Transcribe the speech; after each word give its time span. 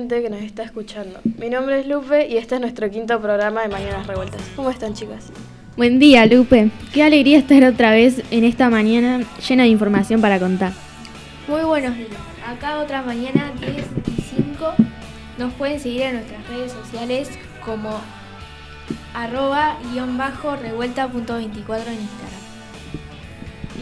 gente 0.00 0.22
que 0.22 0.30
nos 0.30 0.40
está 0.40 0.62
escuchando. 0.62 1.20
Mi 1.38 1.50
nombre 1.50 1.80
es 1.80 1.86
Lupe 1.86 2.26
y 2.26 2.38
este 2.38 2.54
es 2.54 2.60
nuestro 2.62 2.90
quinto 2.90 3.20
programa 3.20 3.60
de 3.60 3.68
Mañanas 3.68 4.06
Revueltas. 4.06 4.40
¿Cómo 4.56 4.70
están 4.70 4.94
chicas? 4.94 5.26
Buen 5.76 5.98
día, 5.98 6.24
Lupe. 6.24 6.70
Qué 6.94 7.02
alegría 7.02 7.36
estar 7.36 7.62
otra 7.64 7.90
vez 7.90 8.22
en 8.30 8.44
esta 8.44 8.70
mañana 8.70 9.26
llena 9.46 9.64
de 9.64 9.68
información 9.68 10.22
para 10.22 10.38
contar. 10.38 10.72
Muy 11.46 11.60
buenos 11.64 11.98
días. 11.98 12.08
Acá 12.46 12.80
otra 12.80 13.02
mañana 13.02 13.52
10 13.60 13.76
y 13.76 14.22
5. 14.22 14.74
Nos 15.36 15.52
pueden 15.52 15.78
seguir 15.78 16.00
en 16.02 16.14
nuestras 16.14 16.48
redes 16.48 16.72
sociales 16.72 17.28
como 17.62 18.00
arroba 19.12 19.76
guion 19.92 20.16
bajo 20.16 20.56
revuelta.24 20.56 21.88
en 21.88 22.00
Instagram. 22.00 22.40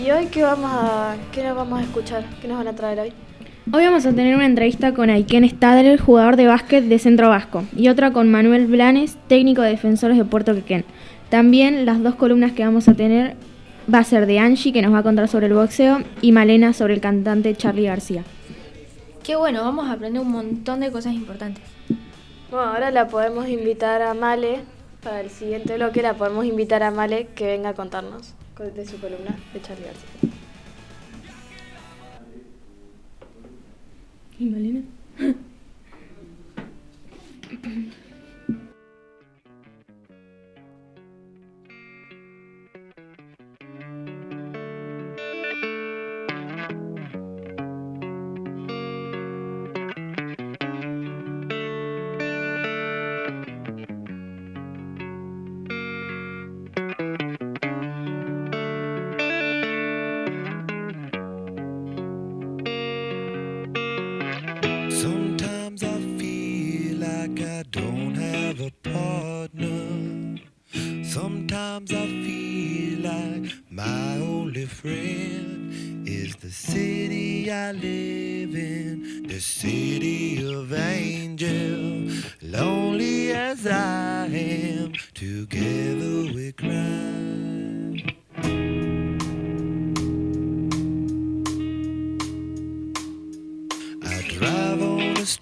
¿Y 0.05 0.11
hoy 0.11 0.27
qué, 0.27 0.43
vamos 0.43 0.71
a, 0.75 1.17
qué 1.31 1.45
nos 1.45 1.55
vamos 1.55 1.78
a 1.78 1.83
escuchar? 1.84 2.25
¿Qué 2.43 2.48
nos 2.48 2.59
van 2.59 2.67
a 2.67 2.73
traer 2.75 2.98
hoy? 2.98 3.12
Hoy 3.71 3.85
vamos 3.85 4.07
a 4.07 4.15
tener 4.15 4.35
una 4.35 4.47
entrevista 4.47 4.95
con 4.95 5.11
Aiken 5.11 5.47
Stadler, 5.47 6.01
jugador 6.01 6.37
de 6.37 6.47
básquet 6.47 6.85
de 6.85 6.99
Centro 6.99 7.29
Vasco, 7.29 7.65
y 7.77 7.89
otra 7.89 8.13
con 8.13 8.31
Manuel 8.31 8.67
Blanes, 8.67 9.19
técnico 9.29 9.61
de 9.61 9.69
defensores 9.71 10.17
de 10.17 10.25
Puerto 10.25 10.55
Quequén. 10.55 10.87
También 11.29 11.85
las 11.85 12.03
dos 12.03 12.15
columnas 12.15 12.53
que 12.53 12.65
vamos 12.65 12.89
a 12.89 12.95
tener 12.95 13.37
va 13.93 13.99
a 13.99 14.05
ser 14.05 14.25
de 14.25 14.39
Angie, 14.39 14.73
que 14.73 14.81
nos 14.81 14.95
va 14.95 14.99
a 14.99 15.03
contar 15.03 15.29
sobre 15.29 15.49
el 15.49 15.53
boxeo, 15.53 15.99
y 16.23 16.33
Malena 16.33 16.73
sobre 16.73 16.95
el 16.95 17.03
cantante 17.03 17.55
Charlie 17.55 17.89
García. 17.89 18.25
Qué 19.23 19.37
bueno, 19.37 19.63
vamos 19.63 19.87
a 19.89 19.93
aprender 19.93 20.23
un 20.23 20.31
montón 20.31 20.81
de 20.81 20.91
cosas 20.91 21.13
importantes. 21.13 21.63
Bueno, 22.51 22.71
ahora 22.71 22.91
la 22.91 23.09
podemos 23.09 23.49
invitar 23.49 24.01
a 24.01 24.15
Male, 24.15 24.61
para 25.03 25.21
el 25.21 25.29
siguiente 25.29 25.77
bloque 25.77 26.01
la 26.01 26.15
podemos 26.15 26.47
invitar 26.47 26.83
a 26.83 26.91
Male 26.91 27.29
que 27.35 27.49
venga 27.49 27.71
a 27.71 27.75
contarnos 27.75 28.33
de 28.59 28.87
su 28.87 28.99
columna 28.99 29.37
de 29.53 29.61
Charlie 29.61 29.85
García. 29.85 30.38
Има 34.41 34.56
ли 34.61 34.72
не? 34.72 34.83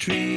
tree. 0.07 0.36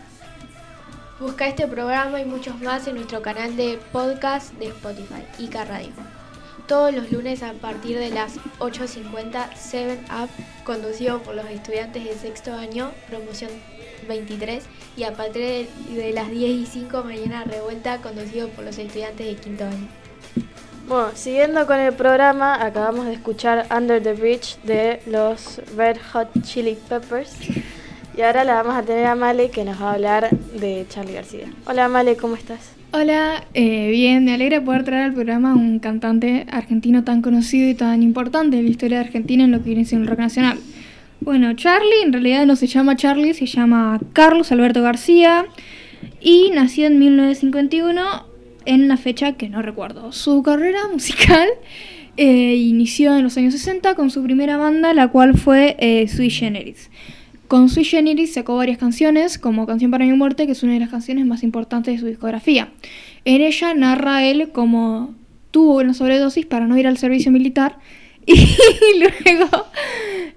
Busca 1.19 1.47
este 1.47 1.67
programa 1.67 2.19
y 2.19 2.25
muchos 2.25 2.59
más 2.61 2.87
en 2.87 2.95
nuestro 2.95 3.21
canal 3.21 3.55
de 3.55 3.79
podcast 3.91 4.53
de 4.53 4.67
Spotify, 4.67 5.23
ICA 5.39 5.65
Radio. 5.65 5.91
Todos 6.67 6.93
los 6.93 7.11
lunes 7.11 7.43
a 7.43 7.53
partir 7.53 7.97
de 7.97 8.09
las 8.09 8.37
8.50, 8.59 9.49
7 9.55 9.99
Up, 10.11 10.29
conducido 10.63 11.21
por 11.21 11.35
los 11.35 11.45
estudiantes 11.45 12.03
de 12.03 12.15
sexto 12.15 12.53
año, 12.53 12.91
promoción 13.07 13.51
23, 14.07 14.63
y 14.97 15.03
a 15.03 15.13
partir 15.13 15.67
de, 15.95 16.13
las 16.13 16.29
10 16.29 16.51
y 16.51 16.65
5, 16.65 17.03
mañana 17.03 17.43
revuelta, 17.43 18.01
conducido 18.01 18.49
por 18.49 18.65
los 18.65 18.77
estudiantes 18.77 19.27
de 19.27 19.35
quinto 19.35 19.63
año. 19.63 20.04
Bueno, 20.87 21.07
siguiendo 21.15 21.65
con 21.65 21.79
el 21.79 21.93
programa, 21.93 22.63
acabamos 22.63 23.07
de 23.07 23.13
escuchar 23.13 23.65
Under 23.75 24.03
the 24.03 24.13
Bridge 24.13 24.57
de 24.63 24.99
los 25.07 25.59
Red 25.75 25.97
Hot 26.13 26.29
Chili 26.43 26.77
Peppers. 26.87 27.35
Y 28.15 28.21
ahora 28.21 28.43
la 28.43 28.61
vamos 28.61 28.75
a 28.75 28.83
tener 28.83 29.07
a 29.07 29.15
Male 29.15 29.49
que 29.49 29.65
nos 29.65 29.81
va 29.81 29.89
a 29.89 29.93
hablar 29.95 30.29
de 30.29 30.85
Charlie 30.87 31.13
García. 31.13 31.47
Hola 31.65 31.89
Male, 31.89 32.15
¿cómo 32.17 32.35
estás? 32.35 32.75
Hola, 32.91 33.45
eh, 33.55 33.89
bien, 33.89 34.25
me 34.25 34.35
alegra 34.35 34.63
poder 34.63 34.83
traer 34.83 35.05
al 35.05 35.13
programa 35.13 35.53
a 35.53 35.55
un 35.55 35.79
cantante 35.79 36.45
argentino 36.51 37.03
tan 37.03 37.23
conocido 37.23 37.67
y 37.67 37.73
tan 37.73 38.03
importante 38.03 38.59
en 38.59 38.65
la 38.65 38.69
historia 38.69 38.99
de 38.99 39.05
Argentina 39.05 39.43
en 39.43 39.51
lo 39.51 39.57
que 39.63 39.69
viene 39.69 39.85
siendo 39.85 40.03
el 40.03 40.09
rock 40.11 40.19
nacional. 40.19 40.59
Bueno, 41.19 41.51
Charlie 41.55 42.03
en 42.03 42.13
realidad 42.13 42.45
no 42.45 42.55
se 42.55 42.67
llama 42.67 42.95
Charlie, 42.95 43.33
se 43.33 43.47
llama 43.47 43.99
Carlos 44.13 44.51
Alberto 44.51 44.83
García 44.83 45.47
y 46.21 46.51
nació 46.53 46.85
en 46.85 46.99
1951 46.99 48.34
en 48.65 48.83
una 48.83 48.97
fecha 48.97 49.33
que 49.33 49.49
no 49.49 49.61
recuerdo. 49.61 50.11
Su 50.11 50.43
carrera 50.43 50.79
musical 50.93 51.47
eh, 52.17 52.55
inició 52.55 53.15
en 53.15 53.23
los 53.23 53.37
años 53.37 53.53
60 53.53 53.95
con 53.95 54.09
su 54.09 54.23
primera 54.23 54.57
banda, 54.57 54.93
la 54.93 55.09
cual 55.09 55.37
fue 55.37 55.75
eh, 55.79 56.07
Sui 56.07 56.29
Generis. 56.29 56.89
Con 57.47 57.69
Sui 57.69 57.83
Generis 57.83 58.33
sacó 58.33 58.57
varias 58.57 58.77
canciones, 58.77 59.37
como 59.37 59.67
Canción 59.67 59.91
para 59.91 60.05
mi 60.05 60.13
muerte, 60.13 60.45
que 60.47 60.53
es 60.53 60.63
una 60.63 60.73
de 60.73 60.79
las 60.79 60.89
canciones 60.89 61.25
más 61.25 61.43
importantes 61.43 61.93
de 61.93 61.99
su 61.99 62.07
discografía. 62.07 62.69
En 63.23 63.41
ella 63.41 63.73
narra 63.73 64.23
él 64.23 64.49
cómo 64.51 65.13
tuvo 65.51 65.77
una 65.77 65.93
sobredosis 65.93 66.45
para 66.45 66.67
no 66.67 66.77
ir 66.77 66.87
al 66.87 66.97
servicio 66.97 67.31
militar 67.31 67.77
y 68.25 68.35
luego 68.99 69.47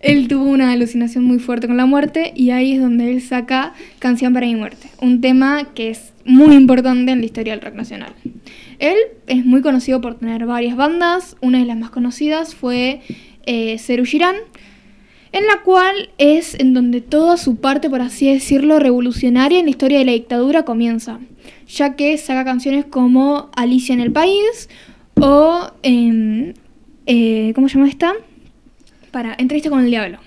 él 0.01 0.29
tuvo 0.29 0.45
una 0.45 0.73
alucinación 0.73 1.25
muy 1.25 1.39
fuerte 1.39 1.67
con 1.67 1.77
la 1.77 1.87
muerte 1.87 2.33
y 2.35 2.51
ahí 2.51 2.75
es 2.75 2.81
donde 2.81 3.11
él 3.11 3.21
saca 3.21 3.75
Canción 3.99 4.33
para 4.33 4.47
mi 4.47 4.55
muerte, 4.55 4.89
un 5.01 5.21
tema 5.21 5.69
que 5.75 5.91
es 5.91 6.13
muy 6.25 6.55
importante 6.55 7.13
en 7.13 7.21
la 7.21 7.27
historia 7.27 7.55
del 7.55 7.63
rock 7.63 7.75
nacional. 7.75 8.13
Él 8.79 8.97
es 9.27 9.45
muy 9.45 9.61
conocido 9.61 10.01
por 10.01 10.15
tener 10.17 10.47
varias 10.47 10.77
bandas, 10.77 11.37
una 11.41 11.59
de 11.59 11.65
las 11.65 11.77
más 11.77 11.91
conocidas 11.91 12.55
fue 12.55 13.01
eh, 13.47 13.79
Ceru 13.79 14.05
Girán, 14.05 14.37
en 15.33 15.47
la 15.47 15.63
cual 15.63 16.11
es 16.19 16.55
en 16.55 16.75
donde 16.75 17.01
toda 17.01 17.37
su 17.37 17.57
parte, 17.57 17.91
por 17.91 18.01
así 18.01 18.33
decirlo, 18.33 18.79
revolucionaria 18.79 19.59
en 19.59 19.67
la 19.67 19.71
historia 19.71 19.99
de 19.99 20.05
la 20.05 20.13
dictadura 20.13 20.65
comienza, 20.65 21.19
ya 21.67 21.97
que 21.97 22.17
saca 22.19 22.45
canciones 22.45 22.85
como 22.85 23.51
Alicia 23.57 23.95
en 23.95 24.01
el 24.01 24.13
País 24.13 24.69
o, 25.21 25.73
em, 25.83 26.55
eh, 27.07 27.53
¿cómo 27.55 27.69
se 27.69 27.75
llama 27.75 27.89
esta? 27.89 28.15
Para 29.11 29.35
Entrevista 29.39 29.71
con 29.71 29.81
el 29.85 29.91
Diablo. 29.91 30.19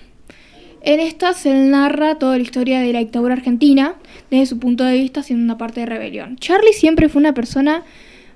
En 0.84 0.98
esta 0.98 1.32
se 1.32 1.52
narra 1.54 2.16
toda 2.16 2.36
la 2.36 2.42
historia 2.42 2.80
de 2.80 2.92
la 2.92 2.98
dictadura 2.98 3.34
argentina 3.34 3.94
desde 4.30 4.46
su 4.46 4.58
punto 4.58 4.82
de 4.84 4.94
vista 4.98 5.22
siendo 5.22 5.44
una 5.44 5.56
parte 5.58 5.80
de 5.80 5.86
rebelión. 5.86 6.36
Charlie 6.38 6.72
siempre 6.72 7.08
fue 7.08 7.20
una 7.20 7.32
persona 7.34 7.82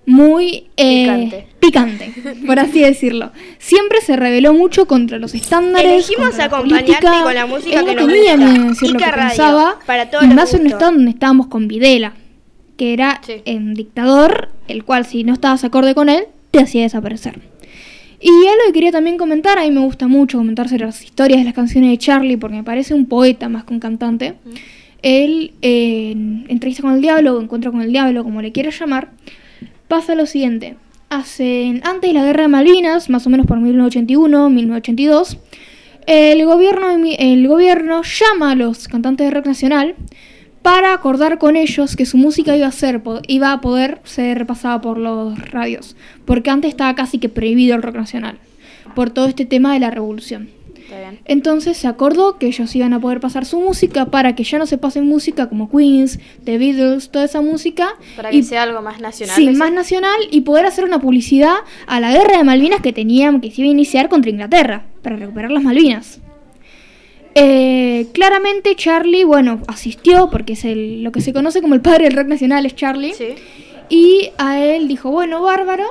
muy 0.09 0.69
eh, 0.77 1.03
Picante. 1.59 2.13
picante, 2.13 2.13
por 2.47 2.61
así 2.61 2.81
decirlo. 2.81 3.33
Siempre 3.59 4.01
se 4.01 4.15
rebeló 4.15 4.55
mucho 4.55 4.87
contra 4.87 5.19
los 5.19 5.35
estándares. 5.35 5.91
Elegimos 6.09 6.39
acompañarte 6.39 6.93
política. 6.93 7.23
con 7.25 7.35
la 7.35 7.47
música 7.47 7.81
Él 7.81 7.87
que 7.87 7.95
no 7.97 8.07
tenía 8.07 8.37
miedo 8.37 8.63
de 8.63 8.69
decir 8.69 8.91
lo 8.93 8.99
que 9.01 9.05
Radio, 9.07 9.29
pensaba. 9.29 9.79
para 9.85 10.09
todos 10.09 10.25
y 10.25 10.29
más 10.29 10.55
en 10.55 10.61
un 10.61 10.67
estado 10.69 10.93
donde 10.93 11.11
estábamos 11.11 11.49
con 11.49 11.67
Videla, 11.67 12.13
que 12.77 12.93
era 12.93 13.21
Sí. 13.27 13.43
un 13.47 13.75
dictador, 13.75 14.51
el 14.69 14.85
cual 14.85 15.05
si 15.07 15.25
no 15.25 15.33
estabas 15.33 15.65
acorde 15.65 15.97
con 15.97 16.09
él, 16.09 16.27
te 16.53 16.61
hacía 16.61 16.83
desaparecer. 16.83 17.41
Y 18.21 18.29
algo 18.29 18.63
que 18.67 18.73
quería 18.73 18.93
también 18.93 19.19
comentar, 19.19 19.59
a 19.59 19.63
mí 19.63 19.71
me 19.71 19.81
gusta 19.81 20.09
mucho 20.09 20.39
comentar 20.39 20.69
sobre 20.69 20.87
las 20.87 21.03
historias 21.03 21.41
de 21.41 21.45
las 21.45 21.55
canciones 21.55 21.91
de 21.91 21.99
Charlie, 21.99 22.37
porque 22.37 22.57
me 22.57 22.65
parece 22.65 22.95
un 22.95 23.07
poeta 23.07 23.49
más 23.49 23.65
que 23.65 23.75
un 23.75 23.81
cantante. 23.81 24.35
Él, 25.03 25.53
eh, 25.63 26.13
en 26.13 26.47
Entrevista 26.49 26.83
con 26.83 26.93
el 26.93 27.01
Diablo, 27.01 27.37
o 27.37 27.41
Encuentro 27.41 27.73
con 27.73 27.83
el 27.83 27.93
Diablo, 27.93 28.25
como 28.25 28.41
le 28.41 28.53
quieras 28.53 28.79
llamar, 28.79 29.11
pasa 29.89 30.15
lo 30.15 30.27
siguiente. 30.27 30.77
Hace, 31.11 31.81
antes 31.85 32.11
de 32.11 32.15
la 32.15 32.25
guerra 32.25 32.43
de 32.43 32.49
Malvinas, 32.49 33.11
más 33.11 33.27
o 33.27 33.31
menos 33.31 33.47
por 33.47 33.61
1981, 33.61 34.51
1982, 34.51 35.39
el 36.07 36.45
gobierno, 36.45 36.87
el 37.19 37.47
gobierno 37.47 38.03
llama 38.03 38.53
a 38.53 38.55
los 38.55 38.89
cantantes 38.89 39.27
de 39.27 39.31
rock 39.33 39.47
nacional 39.47 39.95
para 40.67 40.93
acordar 40.93 41.39
con 41.39 41.55
ellos 41.55 41.95
que 41.95 42.07
su 42.07 42.17
música 42.17 42.57
iba 42.57 42.67
a, 42.67 42.73
ser, 42.73 43.01
iba 43.29 43.53
a 43.53 43.61
poder 43.61 44.01
ser 44.03 44.47
pasada 44.47 44.81
por 44.81 44.99
los 44.99 45.39
radios, 45.53 45.95
porque 46.25 46.51
antes 46.51 46.71
estaba 46.71 46.97
casi 46.97 47.21
que 47.21 47.29
prohibido 47.29 47.77
el 47.77 47.83
rock 47.83 47.95
nacional, 47.95 48.39
por 48.97 49.11
todo 49.11 49.27
este 49.27 49.47
tema 49.47 49.75
de 49.75 49.79
la 49.79 49.93
revolución. 49.93 50.51
Entonces 51.25 51.77
se 51.77 51.87
acordó 51.87 52.39
que 52.39 52.47
ellos 52.49 52.75
iban 52.75 52.95
a 52.95 53.01
poder 53.01 53.21
pasar 53.21 53.45
su 53.45 53.61
música 53.61 54.07
para 54.07 54.35
que 54.35 54.43
ya 54.43 54.59
no 54.59 54.67
se 54.67 54.77
pase 54.77 55.03
música 55.03 55.49
como 55.49 55.71
Queens, 55.71 56.19
The 56.43 56.59
Beatles, 56.59 57.11
toda 57.11 57.27
esa 57.27 57.41
música. 57.43 57.91
Para 58.17 58.31
que 58.31 58.39
y- 58.39 58.43
sea 58.43 58.65
algo 58.65 58.83
más 58.83 59.01
nacional. 59.01 59.37
Sí, 59.37 59.49
más 59.51 59.71
nacional 59.73 60.19
y 60.33 60.41
poder 60.41 60.67
hacer 60.67 60.85
una 60.85 61.01
publicidad 61.01 61.55
a 61.87 62.01
la 62.01 62.11
guerra 62.11 62.39
de 62.39 62.45
Malvinas 62.45 62.81
que 62.81 62.93
tenían, 62.93 63.41
que 63.41 63.53
se 63.53 63.61
iba 63.61 63.69
a 63.69 63.71
iniciar 63.71 64.09
contra 64.09 64.33
Inglaterra, 64.33 64.83
para 65.03 65.15
recuperar 65.15 65.53
las 65.53 65.63
Malvinas. 65.63 66.21
Eh, 67.39 68.07
claramente 68.15 68.75
Charlie, 68.77 69.25
bueno, 69.25 69.61
asistió, 69.69 70.31
porque 70.31 70.55
es 70.55 70.65
el, 70.65 71.03
lo 71.03 71.13
que 71.13 71.21
se 71.21 71.35
conoce 71.35 71.61
como 71.61 71.75
el 71.75 71.83
padre 71.83 72.05
del 72.05 72.17
rock 72.17 72.29
nacional, 72.29 72.65
es 72.65 72.75
Charlie. 72.75 73.13
Sí. 73.13 73.35
Y 73.91 74.31
a 74.39 74.59
él 74.59 74.89
dijo, 74.89 75.11
bueno, 75.11 75.43
bárbaro. 75.43 75.85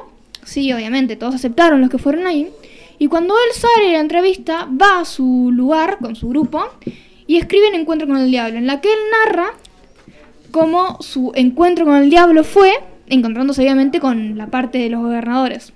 Sí, 0.44 0.74
obviamente, 0.74 1.16
todos 1.16 1.36
aceptaron 1.36 1.82
los 1.82 1.92
que 1.92 2.00
fueron 2.00 2.26
ahí. 2.26 2.50
Y 2.98 3.08
cuando 3.08 3.36
él 3.36 3.54
sale 3.54 3.88
de 3.88 3.94
la 3.94 4.00
entrevista, 4.00 4.66
va 4.66 5.02
a 5.02 5.06
su 5.06 5.52
lugar 5.54 6.00
con 6.02 6.16
su 6.16 6.30
grupo 6.30 6.66
y 7.28 7.38
escribe 7.38 7.70
un 7.70 7.76
encuentro 7.76 8.08
con 8.08 8.18
el 8.18 8.32
diablo, 8.32 8.58
en 8.58 8.66
la 8.66 8.82
que 8.82 8.90
él 8.90 9.00
narra 9.26 9.54
cómo 10.50 10.98
su 11.02 11.32
encuentro 11.36 11.86
con 11.86 11.98
el 11.98 12.10
diablo 12.10 12.44
fue, 12.44 12.72
encontrándose 13.08 13.62
obviamente 13.62 14.00
con 14.00 14.36
la 14.36 14.48
parte 14.48 14.80
de 14.80 14.90
los 14.90 15.02
gobernadores. 15.02 15.74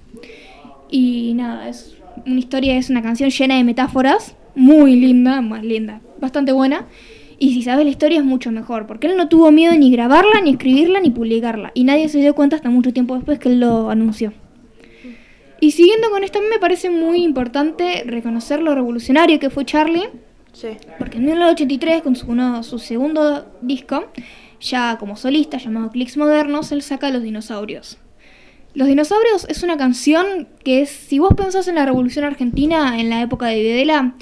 Y 0.89 1.33
nada, 1.35 1.69
es 1.69 1.95
una 2.25 2.39
historia, 2.39 2.75
es 2.75 2.89
una 2.89 3.03
canción 3.03 3.29
llena 3.29 3.55
de 3.57 3.63
metáforas, 3.63 4.35
muy 4.59 4.95
linda, 4.95 5.41
más 5.41 5.63
linda, 5.63 6.01
bastante 6.19 6.51
buena. 6.51 6.85
Y 7.39 7.53
si 7.53 7.61
sabes 7.63 7.85
la 7.85 7.91
historia 7.91 8.19
es 8.19 8.25
mucho 8.25 8.51
mejor, 8.51 8.85
porque 8.85 9.07
él 9.07 9.15
no 9.15 9.29
tuvo 9.29 9.49
miedo 9.51 9.73
ni 9.77 9.89
grabarla, 9.91 10.41
ni 10.41 10.51
escribirla, 10.51 10.99
ni 10.99 11.09
publicarla. 11.09 11.71
Y 11.73 11.85
nadie 11.85 12.09
se 12.09 12.19
dio 12.19 12.35
cuenta 12.35 12.57
hasta 12.57 12.69
mucho 12.69 12.91
tiempo 12.91 13.15
después 13.15 13.39
que 13.39 13.49
él 13.49 13.61
lo 13.61 13.89
anunció. 13.89 14.33
Y 15.61 15.71
siguiendo 15.71 16.09
con 16.09 16.23
esto, 16.23 16.39
a 16.39 16.41
mí 16.41 16.47
me 16.49 16.59
parece 16.59 16.89
muy 16.89 17.23
importante 17.23 18.03
reconocer 18.05 18.61
lo 18.61 18.75
revolucionario 18.75 19.39
que 19.39 19.49
fue 19.49 19.65
Charlie, 19.65 20.07
Sí. 20.51 20.69
porque 20.97 21.17
en 21.17 21.25
1983, 21.25 22.01
con 22.01 22.15
su, 22.15 22.29
uno- 22.31 22.63
su 22.63 22.79
segundo 22.79 23.45
disco, 23.61 24.05
ya 24.61 24.97
como 24.97 25.15
solista 25.15 25.57
llamado 25.57 25.91
Clicks 25.91 26.17
Modernos, 26.17 26.71
él 26.71 26.81
saca 26.81 27.09
Los 27.09 27.23
Dinosaurios. 27.23 27.97
Los 28.73 28.87
Dinosaurios 28.87 29.45
es 29.49 29.63
una 29.63 29.77
canción 29.77 30.47
que 30.63 30.81
es, 30.81 30.89
si 30.89 31.19
vos 31.19 31.33
pensás 31.35 31.67
en 31.67 31.75
la 31.75 31.85
Revolución 31.85 32.25
Argentina 32.25 32.99
en 32.99 33.09
la 33.09 33.21
época 33.21 33.47
de 33.47 33.61
Videla 33.61 34.15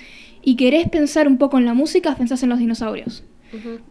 y 0.47 0.55
querés 0.55 0.87
pensar 0.87 1.27
un 1.27 1.37
poco 1.37 1.57
en 1.57 1.65
la 1.65 1.73
música, 1.73 2.15
pensás 2.15 2.41
en 2.41 2.47
los 2.47 2.57
dinosaurios. 2.57 3.25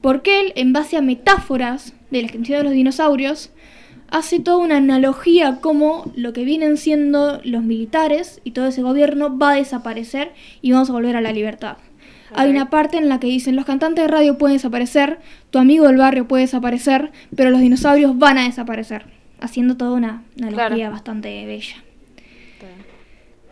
Porque 0.00 0.40
él, 0.40 0.52
en 0.56 0.72
base 0.72 0.96
a 0.96 1.02
metáforas 1.02 1.92
de 2.10 2.22
la 2.22 2.28
extinción 2.28 2.56
de 2.60 2.64
los 2.64 2.72
dinosaurios, 2.72 3.50
hace 4.08 4.40
toda 4.40 4.56
una 4.56 4.78
analogía 4.78 5.58
como 5.60 6.10
lo 6.16 6.32
que 6.32 6.44
vienen 6.44 6.78
siendo 6.78 7.42
los 7.44 7.62
militares 7.62 8.40
y 8.42 8.52
todo 8.52 8.68
ese 8.68 8.80
gobierno 8.80 9.36
va 9.36 9.50
a 9.52 9.56
desaparecer 9.56 10.32
y 10.62 10.72
vamos 10.72 10.88
a 10.88 10.94
volver 10.94 11.14
a 11.16 11.20
la 11.20 11.32
libertad. 11.32 11.76
Hay 12.34 12.48
una 12.48 12.70
parte 12.70 12.96
en 12.96 13.10
la 13.10 13.20
que 13.20 13.26
dicen 13.26 13.54
los 13.54 13.66
cantantes 13.66 14.04
de 14.04 14.08
radio 14.08 14.38
pueden 14.38 14.56
desaparecer, 14.56 15.18
tu 15.50 15.58
amigo 15.58 15.86
del 15.88 15.98
barrio 15.98 16.26
puede 16.26 16.44
desaparecer, 16.44 17.12
pero 17.36 17.50
los 17.50 17.60
dinosaurios 17.60 18.16
van 18.16 18.38
a 18.38 18.44
desaparecer, 18.44 19.04
haciendo 19.40 19.76
toda 19.76 19.92
una 19.92 20.22
analogía 20.40 20.76
Claro. 20.76 20.92
bastante 20.92 21.44
bella. 21.44 21.76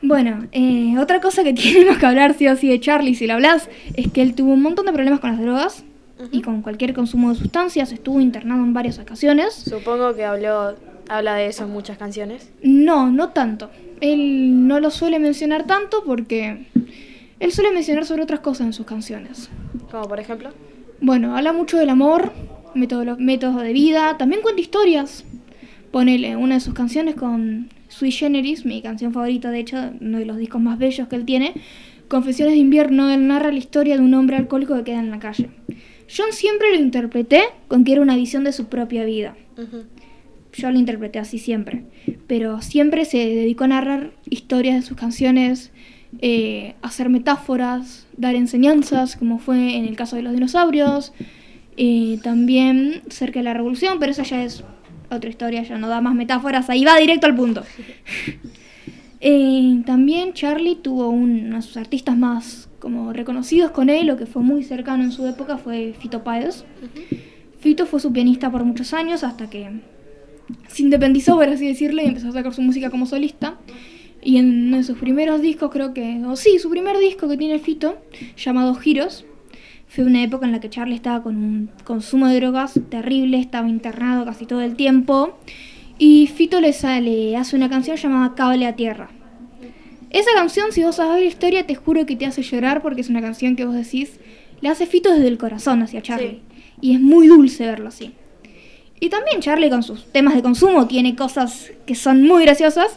Bueno, 0.07 0.47
eh, 0.53 0.97
otra 0.99 1.21
cosa 1.21 1.43
que 1.45 1.53
tenemos 1.55 1.99
que 1.99 2.07
hablar 2.07 2.35
sí 2.35 2.47
o 2.49 2.57
sí 2.57 2.69
de 2.69 2.79
Charlie, 2.81 3.15
si 3.15 3.27
lo 3.27 3.35
hablas, 3.35 3.69
es 3.95 4.11
que 4.13 4.23
él 4.23 4.35
tuvo 4.35 4.53
un 4.53 4.63
montón 4.63 4.87
de 4.87 4.93
problemas 4.93 5.21
con 5.21 5.31
las 5.31 5.41
drogas 5.41 5.85
y 6.31 6.43
con 6.43 6.63
cualquier 6.63 6.95
consumo 6.95 7.31
de 7.31 7.37
sustancias, 7.37 7.91
estuvo 7.93 8.21
internado 8.21 8.63
en 8.63 8.73
varias 8.73 8.99
ocasiones. 8.99 9.55
Supongo 9.55 10.15
que 10.15 10.25
habló, 10.25 10.75
habla 11.09 11.35
de 11.35 11.47
eso 11.47 11.65
en 11.65 11.71
muchas 11.71 11.99
canciones. 11.99 12.51
No, 12.63 13.11
no 13.11 13.31
tanto. 13.31 13.71
Él 14.01 14.67
no 14.69 14.81
lo 14.81 14.91
suele 14.91 15.19
mencionar 15.19 15.67
tanto 15.67 16.03
porque 16.05 16.67
él 17.41 17.53
suele 17.53 17.71
mencionar 17.73 18.05
sobre 18.05 18.23
otras 18.23 18.41
cosas 18.41 18.67
en 18.67 18.73
sus 18.73 18.87
canciones. 18.87 19.51
Como 19.91 20.07
por 20.09 20.21
ejemplo. 20.21 20.51
Bueno, 21.01 21.37
habla 21.37 21.53
mucho 21.53 21.79
del 21.79 21.91
amor, 21.91 22.33
método- 22.75 23.17
métodos 23.19 23.63
de 23.63 23.73
vida, 23.73 24.17
también 24.19 24.43
cuenta 24.43 24.61
historias. 24.61 25.25
Ponele 25.91 26.37
una 26.37 26.55
de 26.55 26.61
sus 26.61 26.75
canciones 26.75 27.15
con 27.15 27.69
Sui 27.97 28.11
Generis, 28.11 28.65
mi 28.65 28.83
canción 28.83 29.13
favorita, 29.13 29.51
de 29.53 29.61
hecho, 29.61 29.77
uno 30.01 30.19
de 30.19 30.27
los 30.27 30.37
discos 30.37 30.61
más 30.61 30.79
bellos 30.79 31.07
que 31.07 31.15
él 31.15 31.25
tiene. 31.25 31.55
Confesiones 32.09 32.55
de 32.55 32.59
invierno, 32.59 33.09
él 33.09 33.29
narra 33.29 33.53
la 33.53 33.59
historia 33.59 33.97
de 33.97 34.03
un 34.03 34.13
hombre 34.15 34.37
alcohólico 34.37 34.75
que 34.75 34.83
queda 34.83 34.99
en 34.99 35.11
la 35.11 35.21
calle. 35.21 35.51
Yo 36.09 36.25
siempre 36.33 36.75
lo 36.75 36.83
interpreté 36.83 37.43
con 37.69 37.85
que 37.85 37.93
era 37.93 38.03
una 38.03 38.17
visión 38.17 38.43
de 38.43 38.53
su 38.53 38.67
propia 38.67 39.05
vida. 39.05 39.37
Yo 40.53 40.71
lo 40.73 40.79
interpreté 40.79 41.21
así 41.21 41.39
siempre. 41.39 41.85
Pero 42.27 42.61
siempre 42.63 43.05
se 43.05 43.19
dedicó 43.19 43.65
a 43.65 43.69
narrar 43.69 44.11
historias 44.29 44.75
de 44.75 44.83
sus 44.83 44.97
canciones, 44.97 45.71
eh, 46.21 46.75
hacer 46.83 47.11
metáforas, 47.11 48.09
dar 48.17 48.35
enseñanzas, 48.35 49.17
como 49.17 49.39
fue 49.39 49.77
en 49.77 49.85
el 49.85 49.95
caso 49.95 50.17
de 50.17 50.23
los 50.23 50.33
dinosaurios. 50.33 51.13
eh, 51.77 52.19
también 52.23 53.03
cerca 53.09 53.41
de 53.41 53.45
la 53.45 53.55
revolución, 53.55 53.99
pero 53.99 54.13
esa 54.13 54.23
ya 54.23 54.45
es 54.45 54.63
otra 55.17 55.31
historia, 55.31 55.63
ya 55.63 55.79
no 55.79 55.89
da 55.89 56.01
más 56.01 56.15
metáforas, 56.15 56.69
ahí 56.71 56.85
va 56.85 56.97
directo 56.97 57.27
al 57.27 57.35
punto. 57.35 57.63
Eh, 59.27 59.81
también 59.87 60.35
Charlie 60.35 60.75
tuvo 60.77 61.09
un- 61.09 61.47
uno 61.47 61.57
de 61.57 61.63
sus 61.63 61.79
artistas 61.79 62.15
más 62.17 62.69
como 62.79 63.11
reconocidos 63.15 63.71
con 63.71 63.89
él, 63.89 64.11
o 64.11 64.19
que 64.19 64.27
fue 64.27 64.43
muy 64.43 64.63
cercano 64.63 65.03
en 65.03 65.13
su 65.13 65.27
época, 65.27 65.57
fue 65.57 65.95
Fito 65.99 66.23
Páez. 66.23 66.65
Fito 67.59 67.87
fue 67.87 68.01
su 68.01 68.13
pianista 68.13 68.51
por 68.51 68.65
muchos 68.65 68.93
años 68.93 69.25
hasta 69.25 69.49
que 69.49 69.71
se 70.69 70.83
independizó, 70.83 71.37
por 71.37 71.49
así 71.49 71.67
decirlo, 71.67 72.03
y 72.03 72.07
empezó 72.07 72.29
a 72.29 72.33
sacar 72.33 72.53
su 72.53 72.61
música 72.61 72.91
como 72.91 73.07
solista. 73.07 73.57
Y 74.23 74.37
en 74.37 74.67
uno 74.69 74.77
de 74.77 74.83
sus 74.85 74.99
primeros 74.99 75.41
discos, 75.41 75.71
creo 75.71 75.95
que, 75.95 76.21
o 76.27 76.37
sí, 76.37 76.59
su 76.59 76.69
primer 76.69 76.99
disco 76.99 77.27
que 77.27 77.39
tiene 77.39 77.59
Fito, 77.59 77.97
llamado 78.37 78.75
Giros, 78.75 79.25
fue 79.95 80.05
una 80.05 80.25
época 80.25 80.45
en 80.45 80.51
la 80.51 80.59
que 80.61 80.69
Charlie 80.69 80.97
estaba 80.97 81.23
con 81.23 81.37
un 81.37 81.71
consumo 81.85 82.27
de 82.27 82.41
drogas 82.41 82.81
terrible, 82.89 83.39
estaba 83.39 83.69
internado 83.69 84.25
casi 84.25 84.45
todo 84.45 84.61
el 84.61 84.75
tiempo. 84.75 85.39
Y 85.99 86.27
Fito 86.27 86.61
le, 86.61 86.73
sale, 86.73 87.37
hace 87.37 87.55
una 87.55 87.71
canción 87.71 87.97
llamada 87.97 88.35
Cable 88.35 88.67
a 88.67 88.75
Tierra. 88.75 89.11
Esa 90.11 90.31
canción, 90.35 90.73
si 90.73 90.83
vos 90.83 90.97
sabés 90.97 91.21
la 91.21 91.29
historia, 91.29 91.67
te 91.67 91.77
juro 91.77 92.07
que 92.07 92.17
te 92.17 92.27
hace 92.27 92.43
llorar 92.43 92.83
porque 92.83 93.03
es 93.03 93.09
una 93.09 93.21
canción 93.21 93.55
que 93.55 93.65
vos 93.65 93.75
decís, 93.75 94.19
le 94.61 94.69
hace 94.69 94.87
Fito 94.87 95.13
desde 95.13 95.29
el 95.29 95.39
corazón 95.39 95.81
hacia 95.83 96.03
Charlie. 96.03 96.43
Y 96.81 96.95
es 96.95 97.01
muy 97.01 97.29
dulce 97.29 97.65
verlo 97.65 97.89
así. 97.89 98.15
Y 98.99 99.11
también 99.11 99.41
Charlie 99.41 99.71
con 99.71 99.85
sus 99.85 100.11
temas 100.11 100.35
de 100.35 100.43
consumo 100.43 100.89
tiene 100.89 101.15
cosas 101.15 101.71
que 101.87 101.95
son 101.95 102.27
muy 102.27 102.45
graciosas 102.45 102.97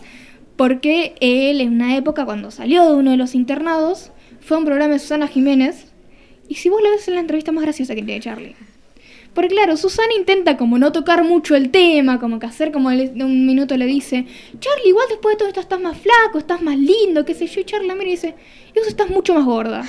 porque 0.56 1.14
él 1.20 1.62
en 1.62 1.74
una 1.74 1.96
época 1.96 2.26
cuando 2.26 2.50
salió 2.50 2.88
de 2.88 2.96
uno 2.96 3.12
de 3.12 3.18
los 3.18 3.36
internados 3.36 4.12
fue 4.40 4.58
a 4.58 4.60
un 4.60 4.66
programa 4.66 4.94
de 4.94 5.00
Susana 5.00 5.28
Jiménez 5.28 5.87
y 6.50 6.56
si 6.56 6.70
vos 6.70 6.82
lo 6.82 6.90
ves 6.92 7.08
en 7.08 7.16
la 7.16 7.22
entrevista 7.22 7.52
más 7.52 7.64
graciosa 7.64 7.96
que 7.96 8.04
tiene 8.04 8.22
Charlie. 8.22 8.56
Porque 9.34 9.50
claro, 9.54 9.78
Susana 9.78 10.14
intenta 10.18 10.58
como 10.58 10.80
no 10.80 10.92
tocar 10.92 11.24
mucho 11.24 11.56
el 11.56 11.70
tema, 11.70 12.20
como 12.20 12.40
que 12.40 12.48
hacer 12.48 12.72
como 12.72 12.90
le- 12.90 13.12
un 13.24 13.46
minuto 13.46 13.78
le 13.78 13.86
dice, 13.86 14.26
Charlie, 14.60 14.90
igual 14.90 15.06
después 15.10 15.36
de 15.36 15.38
todo 15.38 15.48
esto 15.48 15.60
estás 15.60 15.80
más 15.80 15.96
flaco, 15.98 16.40
estás 16.40 16.62
más 16.64 16.76
lindo, 16.78 17.24
qué 17.24 17.36
sé 17.36 17.46
yo, 17.46 17.62
y 17.62 17.64
Charlie 17.64 17.88
la 17.88 17.94
mira 17.94 18.08
y 18.08 18.12
dice, 18.12 18.34
y 18.76 18.80
vos 18.80 18.88
estás 18.88 19.10
mucho 19.12 19.36
más 19.36 19.46
gorda. 19.46 19.84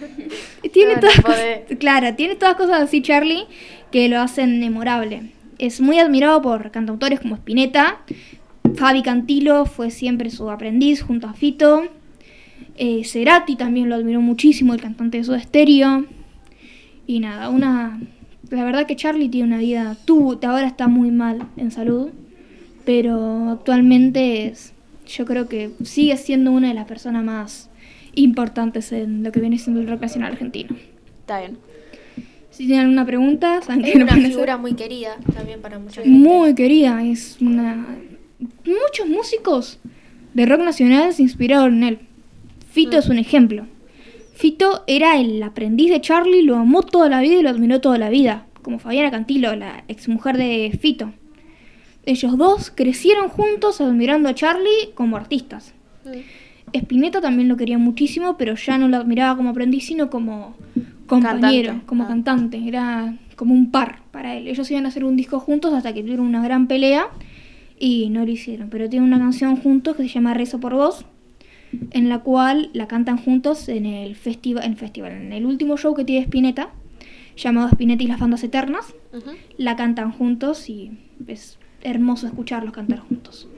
Y 0.62 0.68
tiene 0.68 0.94
No, 0.94 1.00
todas 1.00 1.16
no 1.16 1.22
cosas, 1.24 1.44
claro, 1.78 2.14
tiene 2.14 2.34
todas 2.36 2.56
cosas 2.56 2.82
así 2.82 3.00
Charlie 3.00 3.46
que 3.90 4.08
lo 4.08 4.20
hacen 4.20 4.60
memorable. 4.60 5.32
Es 5.58 5.80
muy 5.80 5.98
admirado 5.98 6.42
por 6.42 6.70
cantautores 6.70 7.20
como 7.20 7.36
Spinetta, 7.36 8.00
Fabi 8.76 9.02
Cantilo 9.02 9.64
fue 9.66 9.90
siempre 9.90 10.30
su 10.30 10.50
aprendiz 10.50 11.02
junto 11.02 11.26
a 11.26 11.32
Fito. 11.34 11.84
Eh, 12.82 13.04
Cerati 13.04 13.56
también 13.56 13.90
lo 13.90 13.94
admiró 13.94 14.22
muchísimo, 14.22 14.72
el 14.72 14.80
cantante 14.80 15.18
de 15.18 15.24
Soda 15.24 15.38
Stereo. 15.38 16.06
Y 17.06 17.20
nada, 17.20 17.50
una. 17.50 18.00
La 18.48 18.64
verdad 18.64 18.86
que 18.86 18.96
Charlie 18.96 19.28
tiene 19.28 19.48
una 19.48 19.58
vida. 19.58 19.98
Tú, 20.06 20.38
ahora 20.42 20.66
está 20.66 20.88
muy 20.88 21.10
mal 21.10 21.46
en 21.58 21.70
salud, 21.72 22.08
pero 22.86 23.50
actualmente 23.50 24.46
es. 24.46 24.72
Yo 25.06 25.26
creo 25.26 25.46
que 25.46 25.72
sigue 25.84 26.16
siendo 26.16 26.52
una 26.52 26.68
de 26.68 26.74
las 26.74 26.86
personas 26.86 27.22
más 27.22 27.68
importantes 28.14 28.92
en 28.92 29.24
lo 29.24 29.30
que 29.30 29.40
viene 29.40 29.58
siendo 29.58 29.82
el 29.82 29.86
rock 29.86 30.00
nacional 30.00 30.32
argentino. 30.32 30.74
Está 31.20 31.40
bien. 31.40 31.58
Si 32.50 32.66
tienen 32.66 32.86
alguna 32.86 33.04
pregunta, 33.04 33.60
saben 33.60 33.84
Es 33.84 33.92
que 33.92 33.98
una 33.98 34.14
figura 34.16 34.56
muy 34.56 34.72
querida 34.72 35.16
también 35.34 35.60
para 35.60 35.78
mucha 35.78 36.00
gente. 36.02 36.18
Muy 36.18 36.54
querida, 36.54 37.04
es 37.04 37.36
una... 37.42 37.86
Muchos 38.38 39.06
músicos 39.06 39.78
de 40.32 40.46
rock 40.46 40.60
nacional 40.62 41.12
se 41.12 41.22
inspiraron 41.22 41.82
en 41.82 41.82
él. 41.82 41.98
Fito 42.70 42.98
es 42.98 43.08
un 43.08 43.18
ejemplo. 43.18 43.66
Fito 44.34 44.84
era 44.86 45.18
el 45.18 45.42
aprendiz 45.42 45.90
de 45.90 46.00
Charlie, 46.00 46.42
lo 46.42 46.56
amó 46.56 46.82
toda 46.82 47.08
la 47.08 47.20
vida 47.20 47.34
y 47.40 47.42
lo 47.42 47.50
admiró 47.50 47.80
toda 47.80 47.98
la 47.98 48.08
vida, 48.10 48.46
como 48.62 48.78
Fabiana 48.78 49.10
Cantilo, 49.10 49.54
la 49.56 49.84
exmujer 49.88 50.36
de 50.36 50.76
Fito. 50.80 51.12
Ellos 52.06 52.38
dos 52.38 52.70
crecieron 52.74 53.28
juntos 53.28 53.80
admirando 53.80 54.28
a 54.28 54.34
Charlie 54.34 54.92
como 54.94 55.16
artistas. 55.16 55.74
Spinetta 56.72 57.20
también 57.20 57.48
lo 57.48 57.56
quería 57.56 57.78
muchísimo, 57.78 58.36
pero 58.38 58.54
ya 58.54 58.78
no 58.78 58.88
lo 58.88 58.96
admiraba 58.96 59.36
como 59.36 59.50
aprendiz, 59.50 59.86
sino 59.86 60.08
como 60.08 60.54
compañero, 61.06 61.68
Cantante. 61.68 61.86
como 61.86 62.04
Ah. 62.04 62.08
cantante. 62.08 62.62
Era 62.66 63.16
como 63.36 63.52
un 63.52 63.70
par 63.70 64.02
para 64.12 64.36
él. 64.36 64.46
Ellos 64.48 64.70
iban 64.70 64.86
a 64.86 64.88
hacer 64.88 65.04
un 65.04 65.16
disco 65.16 65.40
juntos 65.40 65.74
hasta 65.74 65.92
que 65.92 66.02
tuvieron 66.02 66.26
una 66.26 66.42
gran 66.42 66.68
pelea 66.68 67.08
y 67.78 68.08
no 68.10 68.24
lo 68.24 68.30
hicieron. 68.30 68.70
Pero 68.70 68.88
tienen 68.88 69.08
una 69.08 69.18
canción 69.18 69.56
juntos 69.56 69.96
que 69.96 70.04
se 70.04 70.08
llama 70.08 70.32
Rezo 70.34 70.60
por 70.60 70.74
vos, 70.74 71.04
en 71.90 72.08
la 72.08 72.20
cual 72.20 72.70
la 72.72 72.88
cantan 72.88 73.18
juntos 73.18 73.68
en 73.68 73.86
el 73.86 74.16
festival, 74.16 74.64
en, 74.64 74.76
festival, 74.76 75.12
en 75.12 75.32
el 75.32 75.46
último 75.46 75.76
show 75.76 75.94
que 75.94 76.04
tiene 76.04 76.24
Spinetta, 76.24 76.70
llamado 77.36 77.68
Spinetta 77.68 78.02
y 78.02 78.06
las 78.06 78.20
bandas 78.20 78.42
eternas. 78.42 78.94
La 79.56 79.76
cantan 79.76 80.12
juntos 80.12 80.68
y 80.68 80.92
es 81.26 81.58
hermoso 81.82 82.26
escucharlos 82.26 82.72
cantar 82.72 83.00
juntos. 83.00 83.48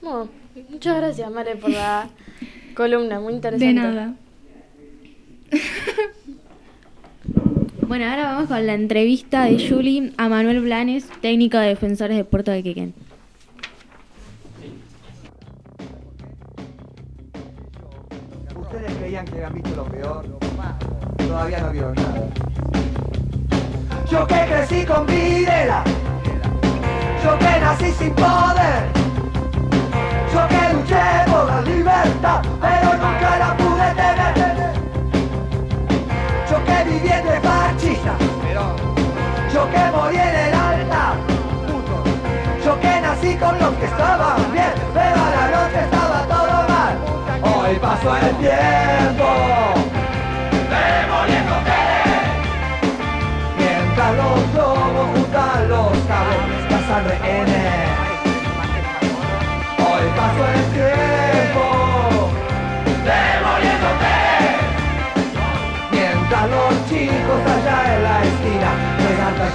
Bueno, 0.00 0.28
muchas 0.70 0.96
gracias, 0.96 1.30
Male, 1.30 1.56
por 1.56 1.70
la 1.70 2.08
columna. 2.74 3.20
Muy 3.20 3.34
interesante. 3.34 3.66
De 3.66 3.72
nada. 3.74 4.14
Bueno, 7.88 8.04
ahora 8.06 8.24
vamos 8.24 8.48
con 8.48 8.66
la 8.66 8.74
entrevista 8.74 9.44
de 9.44 9.68
Julie 9.68 10.10
a 10.16 10.28
Manuel 10.28 10.60
Blanes, 10.60 11.08
técnico 11.20 11.56
de 11.56 11.68
defensores 11.68 12.16
de 12.16 12.24
Puerto 12.24 12.50
de 12.50 12.64
Quequén. 12.64 12.94
Que 19.16 19.22
habían 19.22 19.54
visto 19.54 19.74
lo 19.74 19.84
peor. 19.84 20.26
Todavía 21.16 21.60
no 21.60 21.70
vieron 21.70 21.94
nada. 21.94 22.28
Yo 24.10 24.26
que 24.26 24.34
crecí 24.34 24.84
con 24.84 25.06
Videla. 25.06 25.82
Yo 27.24 27.38
que 27.38 27.60
nací 27.60 27.92
sin 27.92 28.10
poder. 28.12 28.84
Yo 30.34 30.48
que 30.48 30.74
luché 30.74 31.30
por 31.30 31.46
la 31.46 31.62
libertad, 31.62 32.42
pero 32.60 32.92
nunca 32.92 33.38
la 33.38 33.56
pude 33.56 33.94
tener. 33.94 34.74
Yo 36.50 36.64
que 36.66 36.84
viví 36.84 37.08
entre 37.08 37.40
fascistas. 37.40 38.18
Yo 39.54 39.70
que 39.70 39.96
morí 39.96 40.16
en 40.16 40.36
el 40.46 40.54
altar. 40.54 41.16
Yo 42.62 42.78
que 42.80 43.00
nací 43.00 43.34
con 43.36 43.58
los 43.58 43.74
que 43.76 43.86
estaban 43.86 44.52
bien, 44.52 44.74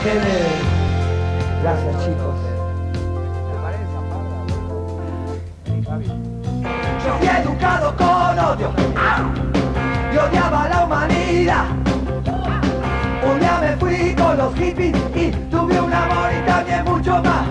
Gracias 0.03 1.95
chicos. 2.03 2.35
Yo 7.05 7.17
fui 7.19 7.27
educado 7.27 7.95
con 7.95 8.39
odio 8.39 8.71
y 10.11 10.17
odiaba 10.17 10.69
la 10.69 10.85
humanidad. 10.85 11.65
Un 13.31 13.39
día 13.39 13.59
me 13.61 13.77
fui 13.77 14.15
con 14.15 14.37
los 14.37 14.55
hippies 14.55 14.97
y 15.13 15.31
tuve 15.51 15.79
un 15.79 15.93
amor 15.93 16.31
y 16.33 16.45
también 16.47 16.83
mucho 16.83 17.21
más. 17.21 17.50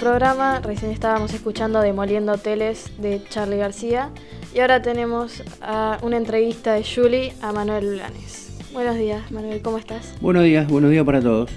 Programa, 0.00 0.60
recién 0.60 0.92
estábamos 0.92 1.34
escuchando 1.34 1.78
Demoliendo 1.82 2.32
Hoteles 2.32 2.90
de 2.96 3.22
Charlie 3.28 3.58
García 3.58 4.10
y 4.54 4.60
ahora 4.60 4.80
tenemos 4.80 5.42
a 5.60 5.98
una 6.00 6.16
entrevista 6.16 6.72
de 6.72 6.82
Julie 6.82 7.34
a 7.42 7.52
Manuel 7.52 7.90
Blanes. 7.90 8.50
Buenos 8.72 8.96
días, 8.96 9.30
Manuel, 9.30 9.60
¿cómo 9.60 9.76
estás? 9.76 10.14
Buenos 10.22 10.44
días, 10.44 10.66
buenos 10.68 10.90
días 10.90 11.04
para 11.04 11.20
todos. 11.20 11.50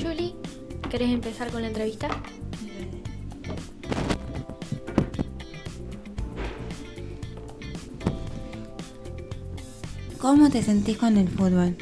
Julie, 0.00 0.36
¿querés 0.88 1.10
empezar 1.10 1.50
con 1.50 1.62
la 1.62 1.68
entrevista? 1.68 2.08
¿Cómo 10.20 10.50
te 10.50 10.62
sentís 10.62 10.98
con 10.98 11.16
el 11.16 11.28
fútbol? 11.28 11.76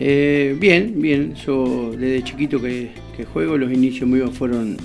Eh, 0.00 0.56
bien, 0.60 0.94
bien, 1.02 1.34
yo 1.34 1.90
desde 1.90 2.22
chiquito 2.22 2.62
que, 2.62 2.90
que 3.16 3.24
juego, 3.24 3.58
los 3.58 3.72
inicios 3.72 4.08
míos 4.08 4.30
fueron 4.32 4.76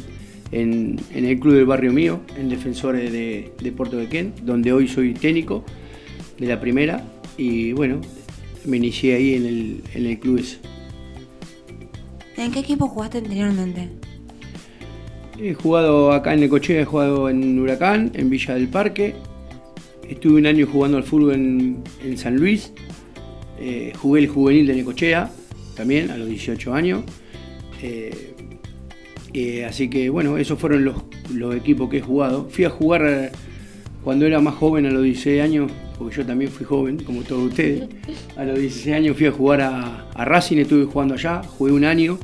en, 0.51 0.99
en 1.13 1.25
el 1.25 1.39
club 1.39 1.53
del 1.53 1.65
barrio 1.65 1.93
mío, 1.93 2.21
en 2.35 2.49
Defensores 2.49 3.11
de, 3.11 3.51
de 3.61 3.71
Puerto 3.71 3.97
de 3.97 4.07
Quén, 4.07 4.33
donde 4.41 4.73
hoy 4.73 4.87
soy 4.87 5.13
técnico 5.13 5.63
de 6.39 6.47
la 6.47 6.59
primera 6.59 7.03
y 7.37 7.73
bueno, 7.73 8.01
me 8.65 8.77
inicié 8.77 9.15
ahí 9.15 9.35
en 9.35 9.45
el, 9.45 9.83
en 9.93 10.05
el 10.07 10.19
club 10.19 10.39
ese. 10.39 10.57
¿En 12.35 12.51
qué 12.51 12.61
equipo 12.61 12.87
jugaste 12.87 13.19
anteriormente? 13.19 13.89
He 15.39 15.53
jugado 15.53 16.11
acá 16.11 16.33
en 16.33 16.39
Necochea, 16.39 16.81
he 16.81 16.85
jugado 16.85 17.29
en 17.29 17.59
Huracán, 17.59 18.09
en 18.15 18.31
Villa 18.31 18.55
del 18.55 18.67
Parque. 18.67 19.13
Estuve 20.09 20.39
un 20.39 20.47
año 20.47 20.65
jugando 20.65 20.97
al 20.97 21.03
fútbol 21.03 21.33
en, 21.35 21.83
en 22.03 22.17
San 22.17 22.37
Luis. 22.37 22.73
Eh, 23.59 23.93
jugué 23.97 24.21
el 24.21 24.27
juvenil 24.27 24.67
de 24.67 24.75
Necochea, 24.75 25.31
también 25.75 26.11
a 26.11 26.17
los 26.17 26.27
18 26.27 26.73
años. 26.73 27.03
Eh, 27.81 28.33
eh, 29.33 29.65
así 29.65 29.89
que 29.89 30.09
bueno, 30.09 30.37
esos 30.37 30.59
fueron 30.59 30.85
los, 30.85 30.95
los 31.33 31.55
equipos 31.55 31.89
que 31.89 31.97
he 31.97 32.01
jugado. 32.01 32.47
Fui 32.49 32.65
a 32.65 32.69
jugar 32.69 33.31
cuando 34.03 34.25
era 34.25 34.39
más 34.39 34.55
joven, 34.55 34.85
a 34.85 34.91
los 34.91 35.03
16 35.03 35.41
años, 35.41 35.71
porque 35.97 36.17
yo 36.17 36.25
también 36.25 36.51
fui 36.51 36.65
joven, 36.65 37.03
como 37.03 37.21
todos 37.23 37.49
ustedes. 37.49 37.87
A 38.37 38.43
los 38.43 38.59
16 38.59 38.95
años 38.95 39.17
fui 39.17 39.27
a 39.27 39.31
jugar 39.31 39.61
a, 39.61 40.09
a 40.13 40.25
Racing, 40.25 40.57
estuve 40.57 40.85
jugando 40.85 41.13
allá, 41.13 41.41
jugué 41.43 41.71
un 41.71 41.85
año. 41.85 42.19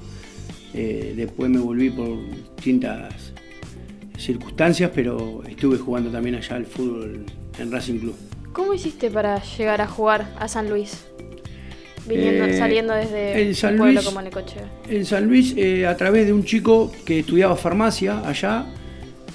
Después 0.74 1.50
me 1.50 1.60
volví 1.60 1.90
por 1.90 2.18
distintas 2.56 3.34
circunstancias, 4.18 4.92
pero 4.94 5.42
estuve 5.48 5.78
jugando 5.78 6.10
también 6.10 6.36
allá 6.36 6.56
al 6.56 6.66
fútbol 6.66 7.26
en 7.58 7.72
Racing 7.72 8.00
Club. 8.00 8.16
¿Cómo 8.54 8.74
hiciste 8.74 9.10
para 9.10 9.42
llegar 9.42 9.82
a 9.82 9.88
jugar 9.88 10.34
a 10.38 10.48
San 10.48 10.70
Luis? 10.70 11.06
Viniendo, 12.10 12.46
Eh, 12.46 12.58
saliendo 12.58 12.94
desde 12.94 13.42
en 13.42 13.56
San 13.56 13.74
un 13.74 13.78
pueblo 13.78 13.94
Luis- 13.94 14.06
como 14.06 14.22
Necochea. 14.22 14.64
En 14.90 15.06
San 15.06 15.28
Luis, 15.28 15.54
eh, 15.56 15.86
a 15.86 15.96
través 15.96 16.26
de 16.26 16.34
un 16.34 16.44
chico 16.44 16.92
que 17.06 17.20
estudiaba 17.20 17.56
farmacia 17.56 18.28
allá, 18.28 18.66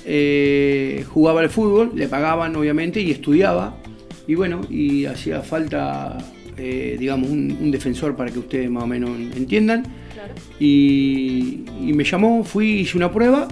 eh, 0.05 1.05
jugaba 1.09 1.41
al 1.41 1.51
fútbol, 1.51 1.93
le 1.95 2.09
pagaban 2.09 2.55
obviamente 2.57 3.01
y 3.01 3.11
estudiaba. 3.11 3.77
Y 4.27 4.35
bueno, 4.35 4.63
y 4.71 5.05
hacía 5.05 5.41
falta, 5.43 6.19
eh, 6.57 6.97
digamos, 6.99 7.31
un, 7.31 7.57
un 7.61 7.71
defensor 7.71 8.17
para 8.17 8.31
que 8.31 8.39
ustedes 8.39 8.71
más 8.71 8.83
o 8.85 8.87
menos 8.87 9.11
entiendan. 9.37 9.83
Claro. 10.13 10.35
Y, 10.59 11.65
y 11.81 11.93
me 11.95 12.05
llamó, 12.05 12.45
fui, 12.45 12.81
hice 12.81 12.97
una 12.97 13.13
prueba 13.13 13.49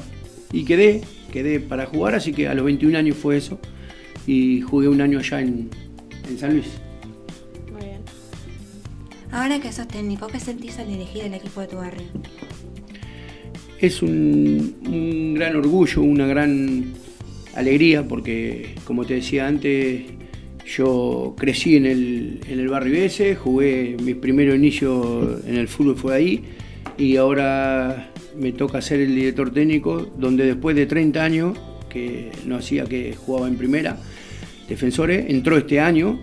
y 0.52 0.64
quedé, 0.64 1.02
quedé 1.30 1.60
para 1.60 1.86
jugar, 1.86 2.14
así 2.14 2.32
que 2.32 2.48
a 2.48 2.54
los 2.54 2.64
21 2.64 2.96
años 2.96 3.16
fue 3.16 3.36
eso. 3.36 3.58
Y 4.26 4.60
jugué 4.62 4.88
un 4.88 5.00
año 5.00 5.18
allá 5.18 5.40
en, 5.40 5.68
en 6.28 6.38
San 6.38 6.52
Luis. 6.52 6.66
Ahora 9.32 9.58
que 9.60 9.72
sos 9.72 9.88
técnico, 9.88 10.26
¿qué 10.26 10.38
sentís 10.38 10.78
al 10.78 10.88
dirigir 10.88 11.24
el 11.24 11.34
equipo 11.34 11.62
de 11.62 11.66
tu 11.66 11.76
barrio? 11.76 12.04
Es 13.80 14.02
un, 14.02 14.76
un 14.86 15.34
gran 15.34 15.56
orgullo, 15.56 16.02
una 16.02 16.26
gran 16.26 16.92
alegría, 17.54 18.06
porque 18.06 18.74
como 18.84 19.04
te 19.04 19.14
decía 19.14 19.46
antes, 19.46 20.02
yo 20.66 21.34
crecí 21.38 21.76
en 21.76 21.86
el, 21.86 22.40
en 22.46 22.60
el 22.60 22.68
barrio 22.68 23.02
ese, 23.02 23.34
jugué 23.34 23.96
mi 24.02 24.14
primer 24.14 24.54
inicio 24.54 25.40
en 25.46 25.56
el 25.56 25.66
fútbol 25.66 25.96
fue 25.96 26.14
ahí, 26.14 26.44
y 26.98 27.16
ahora 27.16 28.12
me 28.36 28.52
toca 28.52 28.82
ser 28.82 29.00
el 29.00 29.14
director 29.14 29.50
técnico, 29.50 30.12
donde 30.18 30.44
después 30.44 30.76
de 30.76 30.86
30 30.86 31.24
años, 31.24 31.58
que 31.88 32.30
no 32.46 32.56
hacía 32.56 32.84
que 32.84 33.16
jugaba 33.16 33.48
en 33.48 33.56
primera, 33.56 33.96
Defensores, 34.68 35.26
entró 35.28 35.58
este 35.58 35.80
año 35.80 36.18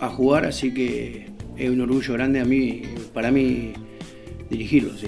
a 0.00 0.08
jugar, 0.08 0.44
así 0.44 0.74
que 0.74 1.33
es 1.56 1.70
un 1.70 1.80
orgullo 1.80 2.14
grande 2.14 2.40
a 2.40 2.44
mí, 2.44 2.82
para 3.12 3.30
mí 3.30 3.72
dirigirlo, 4.50 4.96
sí. 4.96 5.06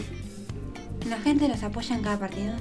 ¿La 1.09 1.19
gente 1.21 1.49
los 1.49 1.63
apoya 1.63 1.97
en 1.97 2.03
cada 2.03 2.19
partido? 2.19 2.53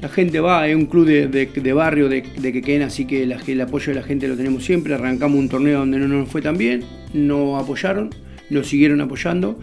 La 0.00 0.08
gente 0.08 0.40
va, 0.40 0.66
es 0.66 0.74
un 0.74 0.86
club 0.86 1.04
de, 1.06 1.28
de- 1.28 1.46
de 1.46 1.72
barrio 1.74 2.08
de, 2.08 2.22
de 2.22 2.52
Quequén, 2.52 2.80
así 2.82 3.04
que 3.06 3.26
la- 3.26 3.38
el 3.46 3.60
apoyo 3.60 3.92
de 3.92 4.00
la 4.00 4.02
gente 4.06 4.26
lo 4.28 4.36
tenemos 4.36 4.64
siempre. 4.64 4.94
Arrancamos 4.94 5.38
un 5.38 5.48
torneo 5.50 5.80
donde 5.80 5.98
no 5.98 6.08
nos 6.08 6.28
fue 6.28 6.40
tan 6.40 6.56
bien, 6.56 6.82
nos 7.12 7.62
apoyaron, 7.62 8.08
nos 8.48 8.66
siguieron 8.68 9.02
apoyando. 9.02 9.58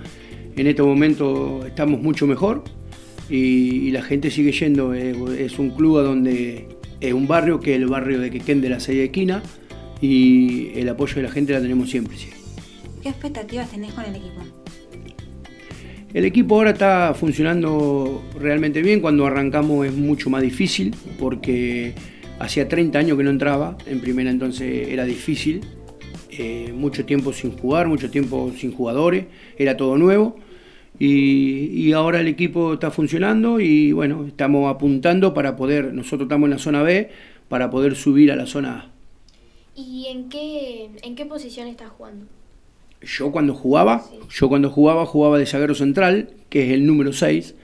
En 0.56 0.68
este 0.68 0.84
momento 0.84 1.66
estamos 1.66 2.02
mucho 2.02 2.28
mejor 2.28 2.64
y, 3.30 3.36
y 3.88 3.92
la 3.92 4.04
gente 4.04 4.30
sigue 4.30 4.52
yendo. 4.52 4.94
Es, 4.94 5.18
es 5.40 5.58
un 5.58 5.72
club 5.72 5.98
a 5.98 6.02
donde 6.04 6.68
es 7.02 7.14
un 7.14 7.28
barrio 7.28 7.60
que 7.60 7.74
es 7.74 7.82
el 7.82 7.88
barrio 7.88 8.20
de 8.20 8.30
Quequén 8.30 8.62
de 8.62 8.70
la 8.70 8.80
seis 8.80 9.00
esquina 9.00 9.42
y 10.02 10.70
el 10.76 10.88
apoyo 10.90 11.16
de 11.16 11.24
la 11.24 11.32
gente 11.32 11.54
la 11.54 11.62
tenemos 11.62 11.90
siempre, 11.90 12.16
sí. 12.16 12.30
¿Qué 13.08 13.12
expectativas 13.12 13.72
tenés 13.72 13.93
con 13.93 14.04
el 14.04 14.17
equipo? 14.17 14.41
El 16.13 16.26
equipo 16.26 16.56
ahora 16.56 16.72
está 16.72 17.13
funcionando 17.13 18.22
realmente 18.38 18.82
bien. 18.82 19.00
Cuando 19.00 19.26
arrancamos 19.26 19.86
es 19.86 19.93
mucho 19.93 20.30
más 20.30 20.41
difícil 20.41 20.93
porque 21.17 21.93
hacía 22.38 22.67
30 22.67 23.00
años 23.00 23.17
que 23.17 23.24
no 23.24 23.30
entraba 23.30 23.78
en 23.86 24.02
primera, 24.02 24.30
entonces 24.30 24.89
era 24.89 25.06
difícil. 25.06 25.62
Eh, 26.32 26.74
mucho 26.76 27.06
tiempo 27.06 27.32
sin 27.32 27.58
jugar, 27.58 27.88
mucho 27.88 28.12
tiempo 28.12 28.52
sin 28.58 28.74
jugadores, 28.74 29.28
era 29.58 29.78
todo 29.78 29.98
nuevo. 29.98 30.36
Y, 31.00 31.67
y 31.67 31.93
ahora 31.93 32.20
el 32.20 32.28
equipo 32.28 32.74
está 32.74 32.91
funcionando 32.91 33.62
y 33.62 33.93
bueno, 33.93 34.26
estamos 34.28 34.70
apuntando 34.70 35.34
para 35.34 35.56
poder, 35.56 35.93
nosotros 35.93 36.24
estamos 36.24 36.48
en 36.48 36.52
la 36.52 36.60
zona 36.60 36.84
B, 36.84 37.10
para 37.48 37.70
poder 37.70 37.96
subir 37.96 38.34
a 38.34 38.36
la 38.36 38.48
zona 38.48 38.80
A. 38.80 38.91
¿Y 39.78 40.08
en 40.08 40.28
qué, 40.28 40.89
en 41.04 41.15
qué 41.15 41.26
posición 41.26 41.70
estás 41.70 41.89
jugando? 41.91 42.26
Yo 43.02 43.32
cuando 43.32 43.54
jugaba, 43.54 44.04
yo 44.30 44.50
cuando 44.50 44.70
jugaba, 44.70 45.06
jugaba 45.06 45.38
de 45.38 45.46
zaguero 45.46 45.76
central, 45.76 46.30
que 46.50 46.66
es 46.66 46.74
el 46.74 46.86
número 46.86 47.14
6. 47.14 47.56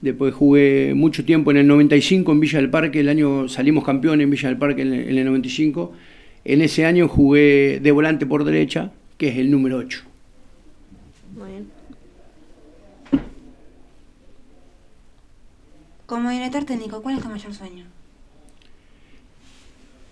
Después 0.00 0.34
jugué 0.34 0.92
mucho 0.94 1.24
tiempo 1.24 1.50
en 1.50 1.56
el 1.56 1.66
95 1.66 2.30
en 2.30 2.40
Villa 2.40 2.60
del 2.60 2.70
Parque, 2.70 3.00
el 3.00 3.08
año 3.08 3.48
salimos 3.48 3.84
campeones 3.84 4.24
en 4.24 4.30
Villa 4.30 4.48
del 4.48 4.58
Parque 4.58 4.82
en 4.82 4.92
el, 4.92 5.08
en 5.08 5.18
el 5.18 5.24
95. 5.24 5.92
En 6.44 6.62
ese 6.62 6.84
año 6.84 7.08
jugué 7.08 7.80
de 7.82 7.90
volante 7.90 8.24
por 8.24 8.44
derecha, 8.44 8.92
que 9.16 9.28
es 9.28 9.38
el 9.38 9.50
número 9.50 9.78
8. 9.78 10.02
Muy 11.36 11.50
bien. 11.50 11.66
Como 16.06 16.30
director 16.30 16.64
técnico, 16.64 17.02
¿cuál 17.02 17.16
es 17.16 17.22
tu 17.22 17.28
mayor 17.28 17.52
sueño? 17.52 17.84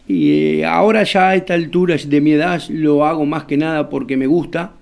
Y 0.08 0.60
eh, 0.60 0.64
ahora 0.64 1.02
ya 1.02 1.30
a 1.30 1.34
esta 1.34 1.54
altura 1.54 1.96
de 1.96 2.20
mi 2.20 2.32
edad 2.32 2.62
lo 2.68 3.04
hago 3.04 3.26
más 3.26 3.44
que 3.44 3.56
nada 3.56 3.88
porque 3.88 4.16
me 4.16 4.26
gusta. 4.26 4.72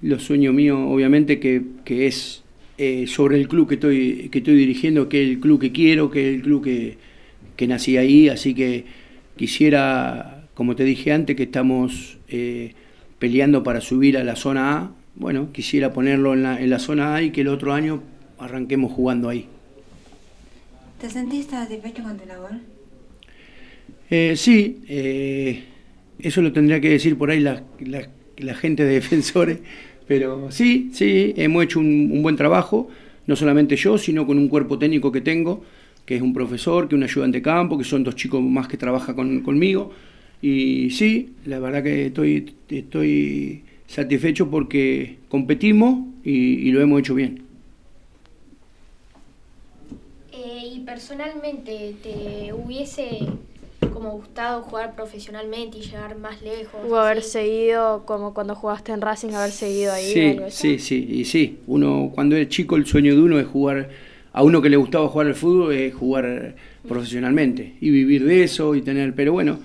Los 0.00 0.22
sueños 0.22 0.54
míos, 0.54 0.78
obviamente, 0.86 1.40
que, 1.40 1.62
que 1.84 2.06
es 2.06 2.42
eh, 2.78 3.06
sobre 3.06 3.36
el 3.36 3.48
club 3.48 3.68
que 3.68 3.74
estoy, 3.74 4.28
que 4.30 4.38
estoy 4.38 4.54
dirigiendo, 4.54 5.08
que 5.08 5.22
es 5.22 5.30
el 5.30 5.40
club 5.40 5.60
que 5.60 5.72
quiero, 5.72 6.10
que 6.10 6.28
es 6.28 6.36
el 6.36 6.42
club 6.42 6.64
que, 6.64 6.98
que 7.56 7.66
nací 7.66 7.96
ahí. 7.96 8.28
Así 8.28 8.54
que 8.54 8.84
quisiera, 9.36 10.44
como 10.54 10.76
te 10.76 10.84
dije 10.84 11.12
antes, 11.12 11.36
que 11.36 11.42
estamos 11.44 12.18
eh, 12.28 12.74
peleando 13.18 13.62
para 13.62 13.80
subir 13.80 14.16
a 14.16 14.24
la 14.24 14.36
zona 14.36 14.78
A. 14.78 14.90
Bueno, 15.16 15.52
quisiera 15.52 15.92
ponerlo 15.92 16.32
en 16.32 16.44
la, 16.44 16.60
en 16.60 16.70
la 16.70 16.78
zona 16.78 17.16
A 17.16 17.22
y 17.22 17.30
que 17.30 17.42
el 17.42 17.48
otro 17.48 17.74
año 17.74 18.02
arranquemos 18.38 18.92
jugando 18.92 19.28
ahí. 19.28 19.46
¿Te 21.00 21.10
sentís 21.10 21.46
satisfecho 21.46 22.02
con 22.02 22.16
tu 22.16 22.26
labor? 22.26 22.52
Eh, 24.10 24.34
sí, 24.36 24.82
eh, 24.88 25.62
eso 26.18 26.42
lo 26.42 26.52
tendría 26.52 26.80
que 26.80 26.90
decir 26.90 27.16
por 27.16 27.30
ahí 27.30 27.38
la, 27.38 27.62
gente 28.56 28.84
de 28.84 28.94
defensores, 28.94 29.60
pero 30.08 30.50
sí, 30.50 30.90
sí, 30.92 31.32
hemos 31.36 31.62
hecho 31.62 31.78
un, 31.78 32.20
buen 32.20 32.34
trabajo, 32.34 32.88
no 33.28 33.36
solamente 33.36 33.76
yo, 33.76 33.98
sino 33.98 34.26
con 34.26 34.36
un 34.36 34.48
cuerpo 34.48 34.78
técnico 34.80 35.12
que 35.12 35.20
tengo, 35.20 35.62
que 36.04 36.16
es 36.16 36.22
un 36.22 36.34
profesor, 36.34 36.88
que 36.88 36.96
es 36.96 36.98
un 36.98 37.04
ayudante 37.04 37.38
de 37.38 37.42
campo, 37.42 37.78
que 37.78 37.84
son 37.84 38.02
dos 38.02 38.16
chicos 38.16 38.42
más 38.42 38.66
que 38.66 38.76
trabajan 38.76 39.14
con- 39.14 39.40
conmigo, 39.42 39.92
y 40.42 40.90
sí, 40.90 41.34
la 41.46 41.60
verdad 41.60 41.84
que 41.84 42.06
estoy, 42.06 43.62
satisfecho 43.86 44.50
porque 44.50 45.18
competimos 45.28 46.06
y, 46.24 46.68
y 46.68 46.72
lo 46.72 46.80
hemos 46.80 47.00
hecho 47.00 47.14
bien. 47.14 47.42
Eh, 50.32 50.74
y 50.74 50.80
personalmente, 50.80 51.94
¿te 52.02 52.52
hubiese 52.52 53.18
como 53.88 54.12
gustado 54.12 54.62
jugar 54.62 54.94
profesionalmente 54.94 55.78
y 55.78 55.82
llegar 55.82 56.16
más 56.16 56.42
lejos? 56.42 56.80
O 56.88 56.96
haber 56.96 57.18
así? 57.18 57.30
seguido, 57.30 58.04
como 58.06 58.34
cuando 58.34 58.54
jugaste 58.54 58.92
en 58.92 59.00
Racing, 59.00 59.32
haber 59.32 59.52
seguido 59.52 59.92
ahí. 59.92 60.12
Sí, 60.12 60.20
algo 60.20 60.44
así. 60.44 60.78
sí, 60.78 60.78
sí, 60.78 61.08
y 61.20 61.24
sí. 61.24 61.58
Uno, 61.66 62.10
cuando 62.14 62.36
es 62.36 62.48
chico, 62.48 62.76
el 62.76 62.86
sueño 62.86 63.14
de 63.14 63.22
uno 63.22 63.38
es 63.38 63.46
jugar, 63.46 63.90
a 64.32 64.42
uno 64.42 64.62
que 64.62 64.70
le 64.70 64.76
gustaba 64.76 65.08
jugar 65.08 65.26
al 65.28 65.34
fútbol, 65.34 65.74
es 65.74 65.94
jugar 65.94 66.54
profesionalmente 66.86 67.74
y 67.80 67.90
vivir 67.90 68.24
de 68.24 68.44
eso 68.44 68.74
y 68.74 68.82
tener, 68.82 69.14
pero 69.14 69.32
bueno, 69.32 69.60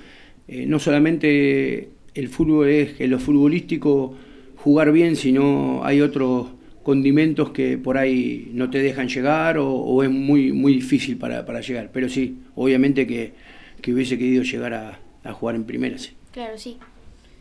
eh, 0.47 0.65
no 0.65 0.79
solamente 0.79 1.89
el 2.13 2.29
fútbol 2.29 2.69
es 2.69 2.93
que 2.93 3.07
lo 3.07 3.19
futbolístico 3.19 4.15
jugar 4.57 4.91
bien, 4.91 5.15
sino 5.15 5.81
hay 5.83 6.01
otros 6.01 6.47
condimentos 6.83 7.49
que 7.49 7.77
por 7.77 7.97
ahí 7.97 8.51
no 8.53 8.69
te 8.69 8.79
dejan 8.79 9.07
llegar 9.07 9.57
o, 9.57 9.69
o 9.71 10.03
es 10.03 10.09
muy, 10.09 10.51
muy 10.53 10.73
difícil 10.75 11.17
para, 11.17 11.45
para 11.45 11.61
llegar. 11.61 11.89
Pero 11.91 12.09
sí, 12.09 12.37
obviamente 12.55 13.07
que, 13.07 13.33
que 13.81 13.93
hubiese 13.93 14.17
querido 14.17 14.43
llegar 14.43 14.73
a, 14.73 14.99
a 15.23 15.33
jugar 15.33 15.55
en 15.55 15.65
primera, 15.65 15.97
sí. 15.97 16.11
Claro, 16.31 16.57
sí. 16.57 16.77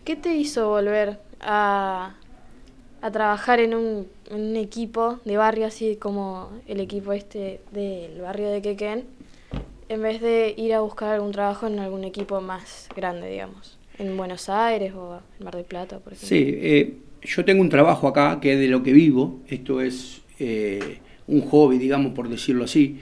¿Qué 0.05 0.17
te 0.17 0.35
hizo 0.35 0.69
volver 0.69 1.19
a, 1.41 2.15
a 3.01 3.11
trabajar 3.11 3.61
en 3.61 3.75
un, 3.75 4.07
en 4.31 4.41
un 4.41 4.57
equipo 4.57 5.21
de 5.25 5.37
barrio 5.37 5.67
así 5.67 5.97
como 5.97 6.51
el 6.67 6.81
equipo 6.81 7.13
este 7.13 7.61
del 7.73 8.21
barrio 8.21 8.51
de 8.51 8.63
Quequén, 8.63 9.05
en 9.89 10.03
vez 10.03 10.21
de 10.21 10.55
ir 10.57 10.75
a 10.75 10.81
buscar 10.81 11.15
algún 11.15 11.33
trabajo 11.33 11.67
en 11.67 11.79
algún 11.79 12.05
equipo 12.05 12.41
más 12.41 12.89
grande, 12.97 13.31
digamos? 13.31 13.79
En 13.99 14.17
Buenos 14.17 14.49
Aires 14.49 14.93
o 14.95 15.21
en 15.39 15.45
Mar 15.45 15.55
del 15.55 15.65
Plata, 15.65 15.99
por 15.99 16.13
ejemplo. 16.13 16.29
Sí, 16.29 16.45
eh, 16.47 16.95
yo 17.23 17.45
tengo 17.45 17.61
un 17.63 17.69
trabajo 17.69 18.09
acá 18.09 18.41
que 18.41 18.55
es 18.55 18.59
de 18.59 18.69
lo 18.69 18.83
que 18.83 18.93
vivo, 18.93 19.41
esto 19.49 19.81
es 19.81 20.23
eh, 20.39 20.99
un 21.27 21.43
hobby, 21.43 21.79
digamos, 21.79 22.13
por 22.13 22.29
decirlo 22.29 22.65
así. 22.65 22.99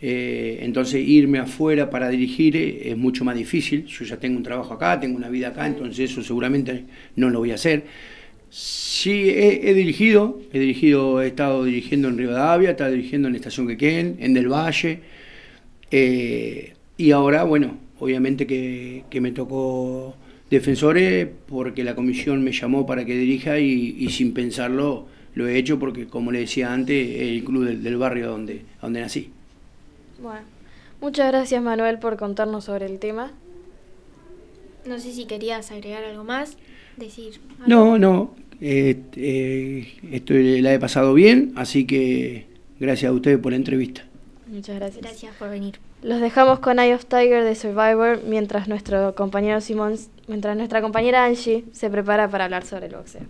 Eh, 0.00 0.60
entonces 0.62 1.06
irme 1.06 1.40
afuera 1.40 1.90
para 1.90 2.08
dirigir 2.08 2.56
eh, 2.56 2.90
es 2.90 2.96
mucho 2.96 3.24
más 3.24 3.36
difícil. 3.36 3.84
Yo 3.86 4.04
ya 4.04 4.16
tengo 4.18 4.36
un 4.36 4.42
trabajo 4.42 4.74
acá, 4.74 4.98
tengo 5.00 5.16
una 5.16 5.28
vida 5.28 5.48
acá, 5.48 5.66
entonces 5.66 6.10
eso 6.10 6.22
seguramente 6.22 6.84
no 7.16 7.30
lo 7.30 7.40
voy 7.40 7.50
a 7.50 7.54
hacer. 7.54 7.84
Sí, 8.50 9.28
he, 9.28 9.70
he 9.70 9.74
dirigido, 9.74 10.40
he 10.52 10.58
dirigido, 10.58 11.20
he 11.20 11.26
estado 11.28 11.64
dirigiendo 11.64 12.08
en 12.08 12.16
Rivadavia, 12.16 12.70
he 12.70 12.72
estado 12.72 12.92
dirigiendo 12.92 13.28
en 13.28 13.34
Estación 13.34 13.66
Quequén, 13.66 14.16
en 14.20 14.32
Del 14.34 14.48
Valle, 14.48 15.00
eh, 15.90 16.72
y 16.96 17.10
ahora, 17.10 17.44
bueno, 17.44 17.78
obviamente 17.98 18.46
que, 18.46 19.04
que 19.10 19.20
me 19.20 19.32
tocó 19.32 20.16
defensores 20.50 21.28
porque 21.46 21.84
la 21.84 21.94
comisión 21.94 22.42
me 22.42 22.52
llamó 22.52 22.86
para 22.86 23.04
que 23.04 23.14
dirija 23.16 23.58
y, 23.58 23.96
y 23.98 24.10
sin 24.10 24.32
pensarlo 24.32 25.06
lo 25.34 25.46
he 25.46 25.58
hecho 25.58 25.78
porque, 25.78 26.06
como 26.06 26.32
le 26.32 26.40
decía 26.40 26.72
antes, 26.72 27.08
es 27.10 27.28
el 27.28 27.44
club 27.44 27.64
del, 27.66 27.82
del 27.82 27.96
barrio 27.96 28.28
donde, 28.28 28.62
donde 28.80 29.00
nací. 29.00 29.30
Bueno, 30.18 30.40
muchas 31.00 31.28
gracias 31.28 31.62
Manuel 31.62 31.98
por 31.98 32.16
contarnos 32.16 32.64
sobre 32.64 32.86
el 32.86 32.98
tema. 32.98 33.30
No 34.84 34.98
sé 34.98 35.12
si 35.12 35.26
querías 35.26 35.70
agregar 35.70 36.04
algo 36.04 36.24
más, 36.24 36.56
decir. 36.96 37.40
algo. 37.60 37.66
No, 37.66 37.98
no, 37.98 38.34
eh, 38.60 39.00
eh, 39.16 39.98
esto 40.10 40.34
la 40.34 40.72
he 40.72 40.78
pasado 40.78 41.14
bien, 41.14 41.52
así 41.56 41.86
que 41.86 42.46
gracias 42.80 43.10
a 43.10 43.12
ustedes 43.12 43.38
por 43.38 43.52
la 43.52 43.56
entrevista. 43.56 44.04
Muchas 44.46 44.76
gracias. 44.76 45.02
Gracias 45.02 45.34
por 45.36 45.50
venir. 45.50 45.78
Los 46.02 46.20
dejamos 46.20 46.60
con 46.60 46.78
Eye 46.78 46.94
of 46.94 47.04
Tiger 47.06 47.44
de 47.44 47.54
Survivor 47.54 48.22
mientras 48.24 48.68
nuestro 48.68 49.14
compañero 49.14 49.60
Simón, 49.60 49.96
mientras 50.26 50.56
nuestra 50.56 50.80
compañera 50.80 51.24
Angie 51.24 51.64
se 51.72 51.90
prepara 51.90 52.28
para 52.28 52.44
hablar 52.44 52.64
sobre 52.64 52.86
el 52.86 52.94
boxeo. 52.94 53.22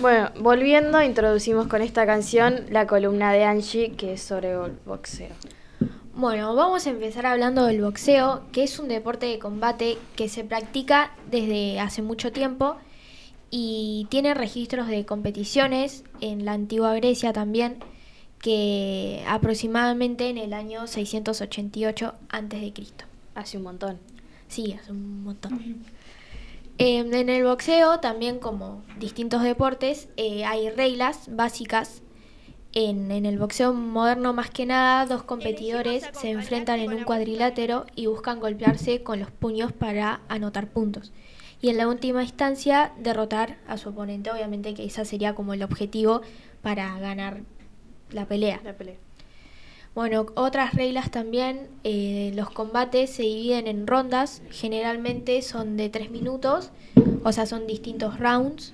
Bueno, 0.00 0.30
volviendo, 0.40 1.02
introducimos 1.02 1.66
con 1.66 1.82
esta 1.82 2.06
canción 2.06 2.64
la 2.70 2.86
columna 2.86 3.34
de 3.34 3.44
Angie, 3.44 3.92
que 3.92 4.14
es 4.14 4.22
sobre 4.22 4.52
el 4.52 4.78
boxeo. 4.86 5.28
Bueno, 6.14 6.54
vamos 6.54 6.86
a 6.86 6.90
empezar 6.90 7.26
hablando 7.26 7.66
del 7.66 7.82
boxeo, 7.82 8.44
que 8.50 8.62
es 8.62 8.78
un 8.78 8.88
deporte 8.88 9.26
de 9.26 9.38
combate 9.38 9.98
que 10.16 10.30
se 10.30 10.42
practica 10.42 11.10
desde 11.30 11.80
hace 11.80 12.00
mucho 12.00 12.32
tiempo 12.32 12.76
y 13.50 14.06
tiene 14.08 14.32
registros 14.32 14.88
de 14.88 15.04
competiciones 15.04 16.02
en 16.22 16.46
la 16.46 16.54
antigua 16.54 16.94
Grecia 16.94 17.34
también, 17.34 17.76
que 18.40 19.22
aproximadamente 19.28 20.30
en 20.30 20.38
el 20.38 20.54
año 20.54 20.86
688 20.86 22.14
a.C. 22.30 22.72
Hace 23.34 23.58
un 23.58 23.64
montón. 23.64 23.98
Sí, 24.48 24.72
hace 24.72 24.92
un 24.92 25.24
montón. 25.24 25.84
Eh, 26.80 27.00
en 27.00 27.28
el 27.28 27.44
boxeo, 27.44 28.00
también 28.00 28.38
como 28.38 28.82
distintos 28.98 29.42
deportes, 29.42 30.08
eh, 30.16 30.46
hay 30.46 30.70
reglas 30.70 31.28
básicas. 31.30 32.02
En, 32.72 33.10
en 33.10 33.26
el 33.26 33.38
boxeo 33.38 33.74
moderno, 33.74 34.32
más 34.32 34.48
que 34.48 34.64
nada, 34.64 35.04
dos 35.04 35.22
competidores 35.24 36.08
se 36.12 36.30
enfrentan 36.30 36.80
en 36.80 36.94
un 36.94 37.04
cuadrilátero 37.04 37.84
y 37.96 38.06
buscan 38.06 38.40
golpearse 38.40 39.02
con 39.02 39.20
los 39.20 39.30
puños 39.30 39.72
para 39.72 40.22
anotar 40.28 40.68
puntos. 40.68 41.12
Y 41.60 41.68
en 41.68 41.76
la 41.76 41.86
última 41.86 42.22
instancia, 42.22 42.92
derrotar 42.98 43.58
a 43.66 43.76
su 43.76 43.90
oponente. 43.90 44.30
Obviamente 44.30 44.72
que 44.72 44.86
esa 44.86 45.04
sería 45.04 45.34
como 45.34 45.52
el 45.52 45.62
objetivo 45.62 46.22
para 46.62 46.98
ganar 46.98 47.42
la 48.10 48.24
pelea. 48.24 48.58
La 48.64 48.72
pelea. 48.72 48.96
Bueno, 49.94 50.26
otras 50.36 50.74
reglas 50.74 51.10
también, 51.10 51.68
eh, 51.82 52.32
los 52.34 52.50
combates 52.50 53.10
se 53.10 53.22
dividen 53.22 53.66
en 53.66 53.86
rondas, 53.86 54.40
generalmente 54.50 55.42
son 55.42 55.76
de 55.76 55.88
tres 55.88 56.10
minutos, 56.10 56.70
o 57.24 57.32
sea, 57.32 57.44
son 57.44 57.66
distintos 57.66 58.18
rounds, 58.20 58.72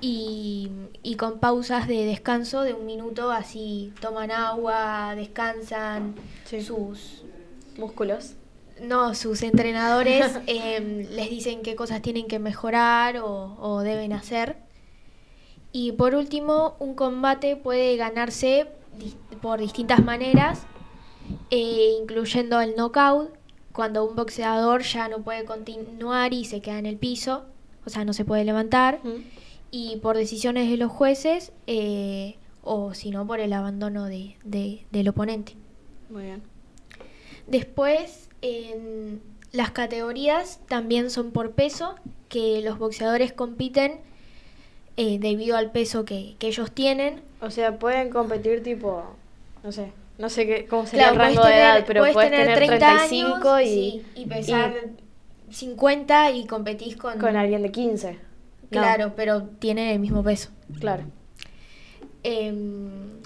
y, 0.00 0.70
y 1.02 1.14
con 1.16 1.38
pausas 1.38 1.86
de 1.86 2.04
descanso 2.04 2.62
de 2.62 2.74
un 2.74 2.84
minuto, 2.84 3.30
así 3.30 3.92
toman 4.00 4.30
agua, 4.32 5.14
descansan, 5.14 6.14
Sí. 6.44 6.62
sus... 6.62 7.22
Músculos. 7.78 8.34
No, 8.82 9.14
sus 9.14 9.42
entrenadores 9.42 10.26
em, 10.46 11.06
les 11.10 11.30
dicen 11.30 11.62
qué 11.62 11.76
cosas 11.76 12.02
tienen 12.02 12.26
que 12.26 12.38
mejorar 12.38 13.18
o, 13.18 13.56
o 13.60 13.80
deben 13.82 14.12
hacer. 14.12 14.56
Y 15.72 15.92
por 15.92 16.14
último, 16.16 16.74
un 16.80 16.94
combate 16.94 17.56
puede 17.56 17.96
ganarse 17.96 18.66
por 19.42 19.60
distintas 19.60 20.02
maneras, 20.04 20.62
eh, 21.50 21.96
incluyendo 22.00 22.60
el 22.60 22.74
knockout, 22.76 23.30
cuando 23.72 24.04
un 24.04 24.16
boxeador 24.16 24.82
ya 24.82 25.08
no 25.08 25.22
puede 25.22 25.44
continuar 25.44 26.32
y 26.34 26.44
se 26.44 26.60
queda 26.60 26.78
en 26.78 26.86
el 26.86 26.96
piso, 26.96 27.44
o 27.86 27.90
sea, 27.90 28.04
no 28.04 28.12
se 28.12 28.24
puede 28.24 28.44
levantar, 28.44 29.00
y 29.70 29.96
por 30.02 30.16
decisiones 30.16 30.68
de 30.68 30.76
los 30.76 30.90
jueces, 30.90 31.52
eh, 31.66 32.36
o 32.62 32.92
si 32.94 33.10
no, 33.10 33.26
por 33.26 33.40
el 33.40 33.52
abandono 33.52 34.04
de- 34.06 34.36
de- 34.44 34.84
del 34.90 35.08
oponente. 35.08 35.54
Muy 36.10 36.24
bien. 36.24 36.42
Después, 37.46 38.28
en 38.42 39.22
las 39.52 39.70
categorías 39.70 40.60
también 40.68 41.10
son 41.10 41.30
por 41.30 41.52
peso, 41.52 41.94
que 42.28 42.60
los 42.62 42.78
boxeadores 42.78 43.32
compiten 43.32 44.00
eh, 44.96 45.18
debido 45.18 45.56
al 45.56 45.70
peso 45.72 46.04
que, 46.04 46.36
que 46.38 46.48
ellos 46.48 46.72
tienen. 46.72 47.22
O 47.40 47.50
sea, 47.50 47.78
pueden 47.78 48.10
competir 48.10 48.62
tipo, 48.62 49.04
no 49.62 49.72
sé, 49.72 49.92
no 50.18 50.28
sé 50.28 50.46
qué, 50.46 50.66
cómo 50.66 50.86
sería 50.86 51.10
Claro, 51.10 51.14
el 51.14 51.34
rango 51.34 51.46
de 51.46 51.54
edad, 51.56 51.84
pero 51.86 52.02
puedes 52.02 52.14
puedes 52.14 52.30
tener, 52.30 52.56
35 52.56 53.48
años, 53.50 53.68
y, 53.68 53.74
sí, 53.74 54.06
y 54.14 54.26
pesar 54.26 54.74
50 55.50 56.30
y 56.32 56.46
competís 56.46 56.96
con... 56.96 57.18
con 57.18 57.36
alguien 57.36 57.62
de 57.62 57.70
15. 57.70 58.12
No, 58.12 58.18
Claro, 58.70 59.14
pero 59.16 59.42
tienen 59.42 59.88
el 59.88 59.98
mismo 59.98 60.22
peso. 60.22 60.50
claro. 60.78 61.04
Em, 62.22 63.18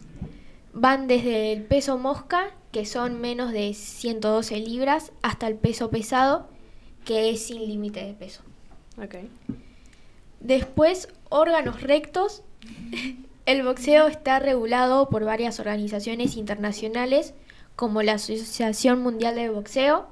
van 0.72 1.08
desde 1.08 1.52
el 1.52 1.62
peso 1.64 1.98
mosca, 1.98 2.52
que 2.70 2.86
son 2.86 3.20
menos 3.20 3.52
de 3.52 3.74
112 3.74 4.58
libras, 4.60 5.12
hasta 5.22 5.48
el 5.48 5.56
peso 5.56 5.90
pesado, 5.90 6.48
que 7.04 7.30
es 7.30 7.46
sin 7.46 7.66
límite 7.66 8.04
de 8.04 8.14
peso. 8.14 8.42
Ok. 8.96 9.16
Después, 10.40 11.08
órganos 11.28 11.82
rectos. 11.82 12.42
El 13.46 13.62
boxeo 13.62 14.06
está 14.08 14.38
regulado 14.38 15.08
por 15.10 15.24
varias 15.24 15.60
organizaciones 15.60 16.36
internacionales 16.36 17.34
como 17.76 18.02
la 18.02 18.14
Asociación 18.14 19.02
Mundial 19.02 19.34
de 19.34 19.50
Boxeo, 19.50 20.06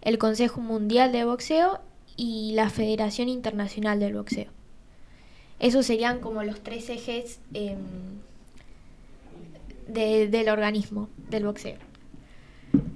el 0.00 0.18
Consejo 0.18 0.60
Mundial 0.60 1.12
de 1.12 1.24
Boxeo 1.24 1.80
y 2.16 2.52
la 2.54 2.70
Federación 2.70 3.28
Internacional 3.28 4.00
del 4.00 4.14
Boxeo. 4.14 4.50
Esos 5.58 5.86
serían 5.86 6.20
como 6.20 6.42
los 6.42 6.60
tres 6.62 6.88
ejes 6.88 7.40
em, 7.52 7.78
de- 9.86 10.28
del 10.28 10.48
organismo 10.48 11.08
del 11.28 11.44
boxeo. 11.44 11.76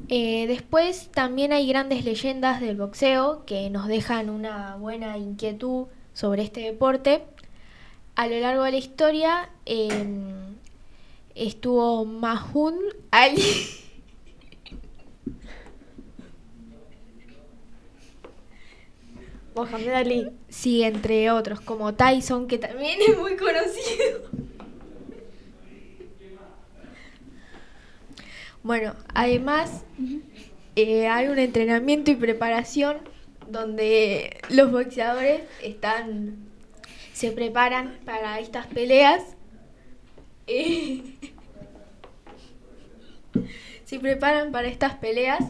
Eh, 0.08 0.46
después 0.46 1.08
también 1.12 1.52
hay 1.52 1.68
grandes 1.68 2.04
leyendas 2.04 2.60
del 2.60 2.76
boxeo 2.76 3.44
que 3.44 3.68
nos 3.70 3.86
dejan 3.86 4.30
una 4.30 4.76
buena 4.76 5.18
inquietud 5.18 5.86
sobre 6.14 6.42
este 6.42 6.60
deporte. 6.62 7.24
A 8.18 8.26
lo 8.26 8.40
largo 8.40 8.64
de 8.64 8.72
la 8.72 8.78
historia 8.78 9.48
em, 9.64 10.56
estuvo 11.36 12.04
Mahun 12.04 12.74
Ali. 13.12 13.40
Mohamed 19.54 19.92
Ali. 19.92 20.32
Sí, 20.48 20.82
entre 20.82 21.30
otros, 21.30 21.60
como 21.60 21.94
Tyson, 21.94 22.48
que 22.48 22.58
también 22.58 22.98
es 23.08 23.16
muy 23.16 23.36
conocido. 23.36 24.22
Bueno, 28.64 28.96
además 29.14 29.84
eh, 30.74 31.06
hay 31.06 31.28
un 31.28 31.38
entrenamiento 31.38 32.10
y 32.10 32.16
preparación 32.16 32.96
donde 33.48 34.40
los 34.50 34.72
boxeadores 34.72 35.42
están 35.62 36.47
se 37.18 37.32
preparan 37.32 37.98
para 38.04 38.38
estas 38.38 38.66
peleas. 38.66 39.22
Eh, 40.50 41.02
se 43.84 44.00
preparan 44.00 44.50
para 44.50 44.66
estas 44.68 44.94
peleas 44.94 45.44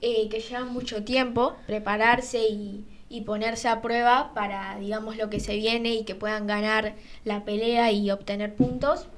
eh, 0.00 0.28
que 0.28 0.38
llevan 0.38 0.72
mucho 0.72 1.02
tiempo, 1.02 1.56
prepararse 1.66 2.46
y, 2.48 2.84
y 3.08 3.22
ponerse 3.22 3.66
a 3.66 3.82
prueba 3.82 4.32
para, 4.34 4.78
digamos, 4.78 5.16
lo 5.16 5.30
que 5.30 5.40
se 5.40 5.56
viene 5.56 5.94
y 5.94 6.04
que 6.04 6.14
puedan 6.14 6.46
ganar 6.46 6.94
la 7.24 7.44
pelea 7.44 7.90
y 7.90 8.08
obtener 8.12 8.54
puntos. 8.54 9.08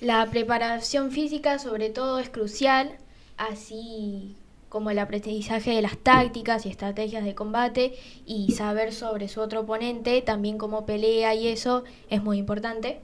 La 0.00 0.26
preparación 0.26 1.12
física 1.12 1.58
sobre 1.58 1.88
todo 1.88 2.18
es 2.18 2.28
crucial, 2.28 2.98
así 3.38 4.36
como 4.68 4.90
el 4.90 4.98
aprendizaje 4.98 5.72
de 5.72 5.82
las 5.82 5.96
tácticas 5.98 6.66
y 6.66 6.68
estrategias 6.68 7.24
de 7.24 7.34
combate 7.34 7.94
y 8.26 8.52
saber 8.52 8.92
sobre 8.92 9.28
su 9.28 9.40
otro 9.40 9.60
oponente, 9.60 10.20
también 10.22 10.58
cómo 10.58 10.86
pelea 10.86 11.34
y 11.34 11.48
eso 11.48 11.84
es 12.10 12.22
muy 12.22 12.38
importante. 12.38 13.00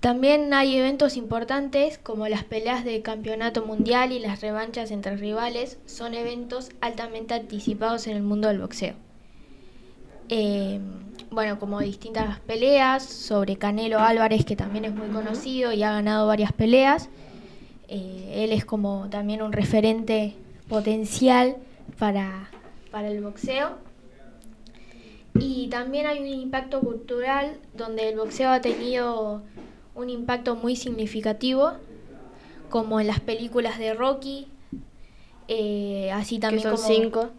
También 0.00 0.52
hay 0.54 0.76
eventos 0.76 1.16
importantes 1.16 1.98
como 1.98 2.28
las 2.28 2.44
peleas 2.44 2.84
de 2.84 3.02
campeonato 3.02 3.64
mundial 3.64 4.12
y 4.12 4.18
las 4.18 4.40
revanchas 4.40 4.90
entre 4.90 5.16
rivales, 5.16 5.78
son 5.86 6.14
eventos 6.14 6.70
altamente 6.80 7.34
anticipados 7.34 8.06
en 8.06 8.16
el 8.16 8.22
mundo 8.22 8.48
del 8.48 8.60
boxeo. 8.60 8.94
Eh, 10.28 10.80
bueno, 11.30 11.58
como 11.58 11.80
distintas 11.80 12.40
peleas 12.40 13.04
sobre 13.04 13.56
Canelo 13.56 13.98
Álvarez, 13.98 14.44
que 14.44 14.54
también 14.54 14.84
es 14.84 14.94
muy 14.94 15.08
conocido 15.08 15.72
y 15.72 15.82
ha 15.82 15.92
ganado 15.92 16.26
varias 16.26 16.52
peleas. 16.52 17.08
Eh, 17.88 18.44
él 18.44 18.52
es 18.52 18.64
como 18.64 19.08
también 19.10 19.42
un 19.42 19.52
referente 19.52 20.34
potencial 20.68 21.56
para, 21.98 22.50
para 22.90 23.08
el 23.08 23.22
boxeo. 23.22 23.70
Y 25.38 25.68
también 25.68 26.06
hay 26.06 26.20
un 26.20 26.26
impacto 26.26 26.80
cultural 26.80 27.58
donde 27.74 28.08
el 28.08 28.16
boxeo 28.16 28.50
ha 28.50 28.60
tenido 28.60 29.42
un 29.94 30.10
impacto 30.10 30.56
muy 30.56 30.76
significativo, 30.76 31.72
como 32.70 33.00
en 33.00 33.06
las 33.06 33.20
películas 33.20 33.78
de 33.78 33.94
Rocky, 33.94 34.48
eh, 35.48 36.10
así 36.12 36.38
también 36.38 36.62
que 36.62 36.68
son 36.68 36.76
como- 36.76 36.88
cinco. 36.88 37.30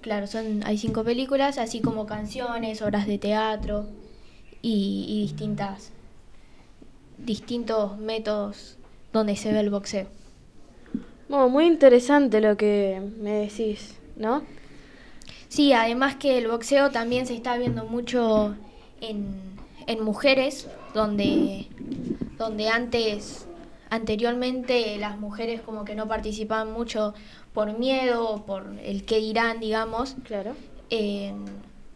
Claro, 0.00 0.26
son, 0.26 0.62
hay 0.64 0.78
cinco 0.78 1.04
películas, 1.04 1.58
así 1.58 1.80
como 1.80 2.06
canciones, 2.06 2.80
obras 2.80 3.06
de 3.06 3.18
teatro 3.18 3.86
y, 4.62 5.04
y 5.06 5.20
distintas, 5.22 5.90
distintos 7.18 7.98
métodos 7.98 8.78
donde 9.12 9.36
se 9.36 9.52
ve 9.52 9.60
el 9.60 9.70
boxeo. 9.70 10.06
Bueno, 11.28 11.48
muy 11.48 11.66
interesante 11.66 12.40
lo 12.40 12.56
que 12.56 13.00
me 13.20 13.32
decís, 13.32 13.98
¿no? 14.16 14.42
Sí, 15.48 15.72
además 15.72 16.16
que 16.16 16.38
el 16.38 16.48
boxeo 16.48 16.90
también 16.90 17.26
se 17.26 17.34
está 17.34 17.56
viendo 17.56 17.84
mucho 17.84 18.54
en, 19.00 19.34
en 19.86 20.02
mujeres, 20.02 20.68
donde, 20.94 21.66
donde 22.38 22.68
antes, 22.68 23.46
anteriormente 23.90 24.96
las 24.98 25.18
mujeres 25.18 25.60
como 25.60 25.84
que 25.84 25.94
no 25.94 26.06
participaban 26.08 26.72
mucho 26.72 27.14
por 27.52 27.78
miedo 27.78 28.28
o 28.28 28.46
por 28.46 28.76
el 28.82 29.04
qué 29.04 29.18
dirán, 29.18 29.60
digamos. 29.60 30.16
Claro. 30.24 30.54
Eh, 30.90 31.32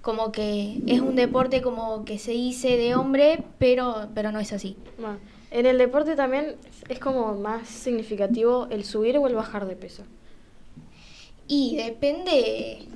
como 0.00 0.32
que 0.32 0.82
es 0.86 1.00
un 1.00 1.16
deporte 1.16 1.62
como 1.62 2.04
que 2.04 2.18
se 2.18 2.32
dice 2.32 2.76
de 2.76 2.94
hombre, 2.94 3.42
pero, 3.58 4.08
pero 4.14 4.32
no 4.32 4.38
es 4.38 4.52
así. 4.52 4.76
Bueno, 4.98 5.18
en 5.54 5.66
el 5.66 5.78
deporte 5.78 6.16
también 6.16 6.56
es 6.88 6.98
como 6.98 7.36
más 7.36 7.68
significativo 7.68 8.66
el 8.70 8.84
subir 8.84 9.16
o 9.18 9.28
el 9.28 9.36
bajar 9.36 9.66
de 9.66 9.76
peso. 9.76 10.02
Y 11.46 11.76
depende, 11.76 12.88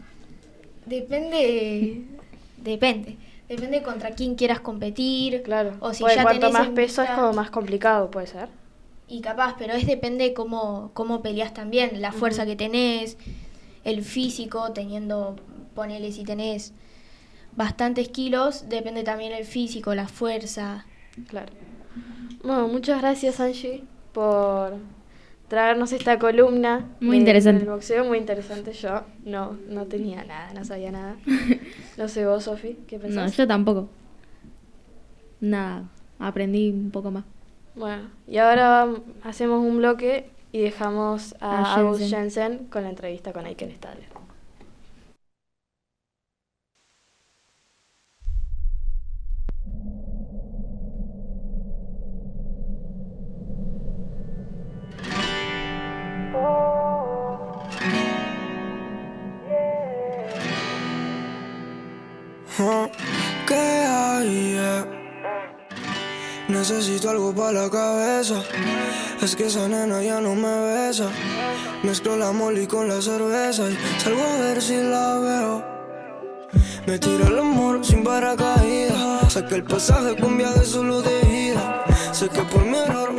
depende, 0.84 2.02
depende, 2.56 3.16
depende 3.48 3.82
contra 3.84 4.10
quién 4.10 4.34
quieras 4.34 4.58
competir. 4.58 5.44
Claro. 5.44 5.76
O 5.78 5.94
si 5.94 6.00
Porque 6.00 6.16
ya 6.16 6.22
cuanto 6.24 6.48
tenés 6.48 6.58
más 6.58 6.68
peso 6.70 7.02
es 7.02 7.10
como 7.10 7.32
más 7.32 7.50
complicado, 7.50 8.10
puede 8.10 8.26
ser. 8.26 8.48
Y 9.06 9.20
capaz, 9.20 9.54
pero 9.56 9.74
es 9.74 9.86
depende 9.86 10.34
cómo, 10.34 10.90
cómo 10.94 11.22
peleas 11.22 11.54
también, 11.54 12.02
la 12.02 12.10
fuerza 12.10 12.44
que 12.44 12.56
tenés, 12.56 13.18
el 13.84 14.02
físico, 14.02 14.72
teniendo, 14.72 15.36
ponele 15.76 16.10
si 16.10 16.24
tenés 16.24 16.72
bastantes 17.54 18.08
kilos, 18.08 18.68
depende 18.68 19.04
también 19.04 19.32
el 19.32 19.44
físico, 19.44 19.94
la 19.94 20.08
fuerza. 20.08 20.86
Claro. 21.28 21.52
Bueno, 22.48 22.66
muchas 22.68 23.02
gracias 23.02 23.40
Angie 23.40 23.84
por 24.12 24.72
traernos 25.48 25.92
esta 25.92 26.18
columna. 26.18 26.86
Muy 27.00 27.16
de- 27.16 27.16
interesante. 27.18 27.60
del 27.64 27.68
boxeo, 27.74 28.04
muy 28.06 28.16
interesante. 28.16 28.72
Yo 28.72 29.02
no, 29.24 29.56
no 29.68 29.84
tenía 29.84 30.24
nada, 30.24 30.54
no 30.54 30.64
sabía 30.64 30.90
nada. 30.90 31.16
No 31.98 32.06
sé 32.08 32.24
vos, 32.24 32.44
Sofi, 32.44 32.78
¿qué 32.86 32.96
No, 32.96 33.02
pensás? 33.02 33.36
yo 33.36 33.46
tampoco. 33.46 33.88
Nada, 35.40 35.88
aprendí 36.18 36.70
un 36.70 36.90
poco 36.90 37.10
más. 37.10 37.24
Bueno, 37.74 38.08
y 38.26 38.38
ahora 38.38 38.86
hacemos 39.24 39.62
un 39.64 39.76
bloque 39.78 40.30
y 40.52 40.60
dejamos 40.60 41.34
a, 41.40 41.74
A 41.74 41.74
August 41.80 42.00
Jensen. 42.00 42.18
Jensen 42.54 42.66
con 42.68 42.84
la 42.84 42.90
entrevista 42.90 43.32
con 43.32 43.44
Aiken 43.46 43.72
Stadler. 43.72 44.08
Necesito 66.58 67.08
algo 67.08 67.32
para 67.32 67.52
la 67.52 67.70
cabeza. 67.70 68.42
Es 69.22 69.36
que 69.36 69.46
esa 69.46 69.68
nena 69.68 70.02
ya 70.02 70.20
no 70.20 70.34
me 70.34 70.60
besa. 70.60 71.08
Mezclo 71.84 72.16
la 72.16 72.32
molly 72.32 72.66
con 72.66 72.88
la 72.88 73.00
cerveza 73.00 73.70
y 73.70 73.78
salgo 74.02 74.24
a 74.24 74.38
ver 74.40 74.60
si 74.60 74.76
la 74.76 75.18
veo. 75.20 75.64
Me 76.84 76.98
tira 76.98 77.28
el 77.28 77.38
amor 77.38 77.84
sin 77.86 78.02
paracaídas. 78.02 79.32
Saqué 79.32 79.54
el 79.54 79.64
pasaje 79.64 80.16
con 80.16 80.36
viaje 80.36 80.64
solo 80.64 81.00
de 81.00 81.20
ida. 81.52 81.84
Sé 82.10 82.28
que 82.28 82.42
por 82.42 82.64
mi 82.64 82.76
error 82.76 83.14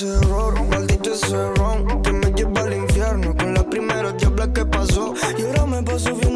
Error, 0.00 0.54
maldito 0.66 1.12
ese 1.12 1.54
ron 1.56 2.02
Que 2.02 2.12
me 2.12 2.30
lleva 2.32 2.60
al 2.60 2.72
infierno. 2.72 3.34
Con 3.36 3.54
la 3.54 3.68
primera 3.68 4.12
diabla 4.12 4.52
que 4.52 4.64
pasó 4.64 5.12
Y 5.36 5.42
ahora 5.42 5.66
me 5.66 5.82
paso 5.82 6.14
viendo 6.14 6.27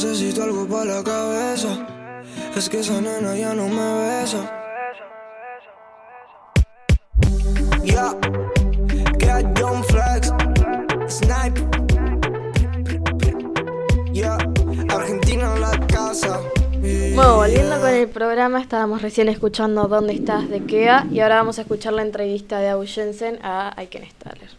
Necesito 0.00 0.44
algo 0.44 0.64
para 0.68 0.84
la 0.84 1.02
cabeza. 1.02 1.84
Es 2.56 2.68
que 2.68 2.78
esa 2.78 3.00
nena 3.00 3.36
ya 3.36 3.52
no 3.52 3.66
me 3.66 4.20
besa. 4.20 4.48
Ya, 7.82 8.16
que 9.18 9.28
hay 9.28 9.44
John 9.58 9.82
Flex, 9.82 10.32
Snipe. 11.08 11.60
Ya, 14.12 14.38
Argentina 14.88 15.52
en 15.56 15.60
la 15.62 15.86
casa. 15.88 16.42
Bueno, 17.16 17.34
volviendo 17.38 17.80
con 17.80 17.90
el 17.90 18.06
programa, 18.06 18.60
estábamos 18.60 19.02
recién 19.02 19.28
escuchando 19.28 19.88
¿Dónde 19.88 20.12
estás? 20.12 20.48
de 20.48 20.62
Kea 20.64 21.08
y 21.10 21.18
ahora 21.18 21.38
vamos 21.38 21.58
a 21.58 21.62
escuchar 21.62 21.94
la 21.94 22.02
entrevista 22.02 22.60
de 22.60 22.68
August 22.68 22.94
Jensen 22.94 23.40
a 23.42 23.74
Aiken 23.76 24.08
Stadler. 24.08 24.50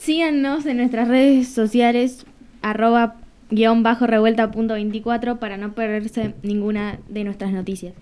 Síganos 0.00 0.66
en 0.66 0.78
nuestras 0.78 1.06
redes 1.06 1.46
sociales, 1.54 2.26
arroba 2.60 3.18
guion 3.50 3.82
bajo 3.82 4.06
revuelta 4.06 4.50
punto 4.50 4.74
24 4.74 5.38
para 5.38 5.56
no 5.56 5.72
perderse 5.74 6.34
ninguna 6.42 6.98
de 7.08 7.24
nuestras 7.24 7.52
noticias. 7.52 7.94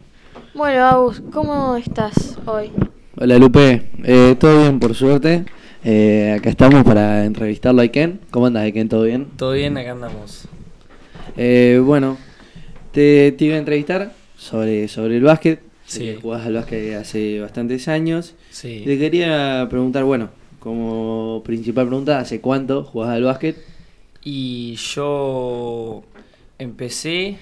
Bueno, 0.54 0.84
August, 0.84 1.22
¿cómo 1.32 1.76
estás 1.76 2.38
hoy? 2.46 2.70
Hola 3.16 3.38
Lupe, 3.38 3.90
Eh, 4.02 4.34
todo 4.38 4.62
bien 4.62 4.80
por 4.80 4.94
suerte. 4.94 5.44
Eh, 5.84 6.34
acá 6.38 6.50
estamos 6.50 6.82
para 6.82 7.24
entrevistarlo 7.24 7.82
a 7.82 7.84
Iken. 7.84 8.20
¿Cómo 8.30 8.46
andas 8.46 8.64
Iken? 8.64 8.88
¿Todo 8.88 9.04
bien? 9.04 9.26
Todo 9.36 9.52
bien, 9.52 9.76
acá 9.76 9.92
andamos. 9.92 10.48
Eh, 11.36 11.80
bueno, 11.84 12.16
te, 12.92 13.32
te 13.32 13.44
iba 13.44 13.56
a 13.56 13.58
entrevistar 13.58 14.12
sobre, 14.36 14.88
sobre 14.88 15.16
el 15.18 15.22
básquet. 15.22 15.60
Sí. 15.84 16.08
Eh, 16.08 16.18
jugás 16.20 16.46
al 16.46 16.54
básquet 16.54 16.94
hace 16.96 17.40
bastantes 17.40 17.86
años. 17.88 18.34
Sí. 18.50 18.82
Te 18.84 18.98
quería 18.98 19.66
preguntar, 19.68 20.04
bueno, 20.04 20.30
como 20.58 21.42
principal 21.44 21.86
pregunta, 21.86 22.18
¿hace 22.18 22.40
cuánto 22.40 22.82
jugás 22.84 23.10
al 23.10 23.24
básquet? 23.24 23.56
Y 24.24 24.76
yo 24.76 26.02
empecé 26.58 27.38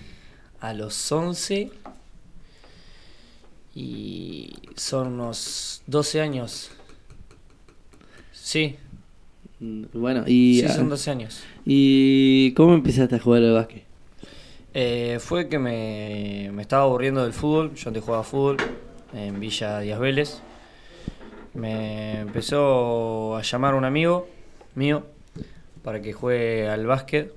a 0.60 0.74
los 0.74 1.12
11 1.12 1.70
y 3.74 4.52
son 4.74 5.14
unos 5.14 5.82
12 5.86 6.20
años. 6.20 6.70
Sí, 8.32 8.76
Bueno, 9.60 10.24
y, 10.26 10.58
sí, 10.60 10.66
ah, 10.68 10.72
son 10.74 10.88
12 10.88 11.10
años. 11.10 11.42
¿y 11.64 12.52
cómo 12.54 12.74
empezaste 12.74 13.14
a 13.14 13.20
jugar 13.20 13.44
al 13.44 13.52
básquet? 13.52 13.84
Eh, 14.74 15.18
fue 15.20 15.48
que 15.48 15.60
me, 15.60 16.50
me 16.52 16.62
estaba 16.62 16.82
aburriendo 16.82 17.22
del 17.22 17.32
fútbol. 17.32 17.74
Yo 17.74 17.88
antes 17.88 18.02
jugaba 18.02 18.24
fútbol 18.24 18.56
en 19.14 19.38
Villa 19.38 19.78
Díaz 19.78 20.00
Vélez. 20.00 20.40
Me 21.54 22.20
empezó 22.20 23.36
a 23.36 23.42
llamar 23.42 23.74
un 23.74 23.84
amigo 23.84 24.28
mío 24.74 25.06
para 25.82 26.00
que 26.00 26.12
juegue 26.12 26.68
al 26.68 26.86
básquet, 26.86 27.32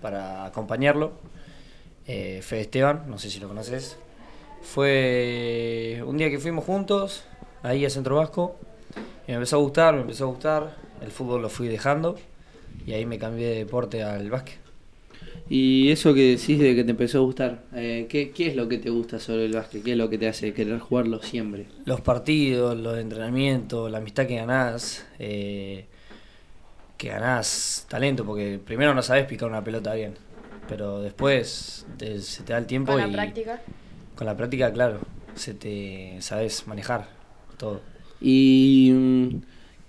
para 0.00 0.44
acompañarlo. 0.44 1.12
Eh, 2.06 2.40
Fede 2.42 2.62
Esteban, 2.62 3.04
no 3.08 3.18
sé 3.18 3.30
si 3.30 3.40
lo 3.40 3.48
conoces. 3.48 3.96
Fue 4.62 6.02
un 6.06 6.16
día 6.16 6.30
que 6.30 6.38
fuimos 6.38 6.64
juntos, 6.64 7.24
ahí 7.62 7.84
a 7.84 7.90
Centro 7.90 8.16
Vasco. 8.16 8.56
Y 9.26 9.30
me 9.30 9.34
empezó 9.34 9.56
a 9.56 9.60
gustar, 9.60 9.94
me 9.94 10.02
empezó 10.02 10.24
a 10.24 10.28
gustar. 10.28 10.76
El 11.02 11.10
fútbol 11.10 11.42
lo 11.42 11.48
fui 11.48 11.68
dejando. 11.68 12.18
y 12.86 12.92
ahí 12.92 13.06
me 13.06 13.18
cambié 13.18 13.48
de 13.48 13.56
deporte 13.56 14.02
al 14.02 14.30
básquet. 14.30 14.58
Y 15.48 15.90
eso 15.90 16.14
que 16.14 16.36
decís 16.36 16.60
de 16.60 16.76
que 16.76 16.84
te 16.84 16.92
empezó 16.92 17.18
a 17.18 17.22
gustar, 17.22 17.62
eh, 17.74 18.06
¿qué, 18.08 18.30
¿qué 18.30 18.46
es 18.46 18.56
lo 18.56 18.68
que 18.68 18.78
te 18.78 18.88
gusta 18.88 19.18
sobre 19.18 19.46
el 19.46 19.52
básquet? 19.52 19.82
¿Qué 19.82 19.92
es 19.92 19.98
lo 19.98 20.08
que 20.08 20.16
te 20.16 20.28
hace 20.28 20.54
querer 20.54 20.78
jugarlo 20.78 21.20
siempre? 21.22 21.66
Los 21.84 22.00
partidos, 22.00 22.78
los 22.78 22.96
entrenamientos, 22.96 23.90
la 23.90 23.98
amistad 23.98 24.28
que 24.28 24.36
ganás, 24.36 25.04
eh, 25.18 25.86
que 27.00 27.08
ganás 27.08 27.86
talento, 27.88 28.26
porque 28.26 28.60
primero 28.62 28.92
no 28.94 29.00
sabes 29.02 29.24
picar 29.24 29.48
una 29.48 29.64
pelota 29.64 29.94
bien, 29.94 30.12
pero 30.68 31.00
después 31.00 31.86
te- 31.96 32.20
se 32.20 32.42
te 32.42 32.52
da 32.52 32.58
el 32.58 32.66
tiempo 32.66 32.92
Con 32.92 33.00
y 33.00 33.06
la 33.06 33.10
práctica. 33.10 33.60
con 34.14 34.26
la 34.26 34.36
práctica, 34.36 34.70
claro, 34.70 35.00
se 35.34 35.54
te 35.54 36.18
sabes 36.20 36.66
manejar 36.66 37.06
todo. 37.56 37.80
¿Y 38.20 38.90
mm, 38.92 39.28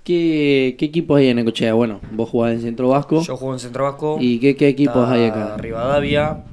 qué, 0.05 0.75
qué 0.79 0.85
equipos 0.85 1.17
hay 1.19 1.27
en 1.27 1.35
Necochea? 1.35 1.73
Bueno, 1.73 1.99
vos 2.13 2.29
jugás 2.29 2.53
en 2.53 2.61
Centro 2.61 2.87
Vasco. 2.87 3.21
Yo 3.23 3.35
juego 3.35 3.55
en 3.55 3.59
Centro 3.59 3.83
Vasco. 3.83 4.17
¿Y 4.21 4.39
qué, 4.39 4.55
qué 4.55 4.69
equipos 4.69 5.05
hay 5.09 5.25
acá? 5.25 5.57
Rivadavia, 5.57 6.45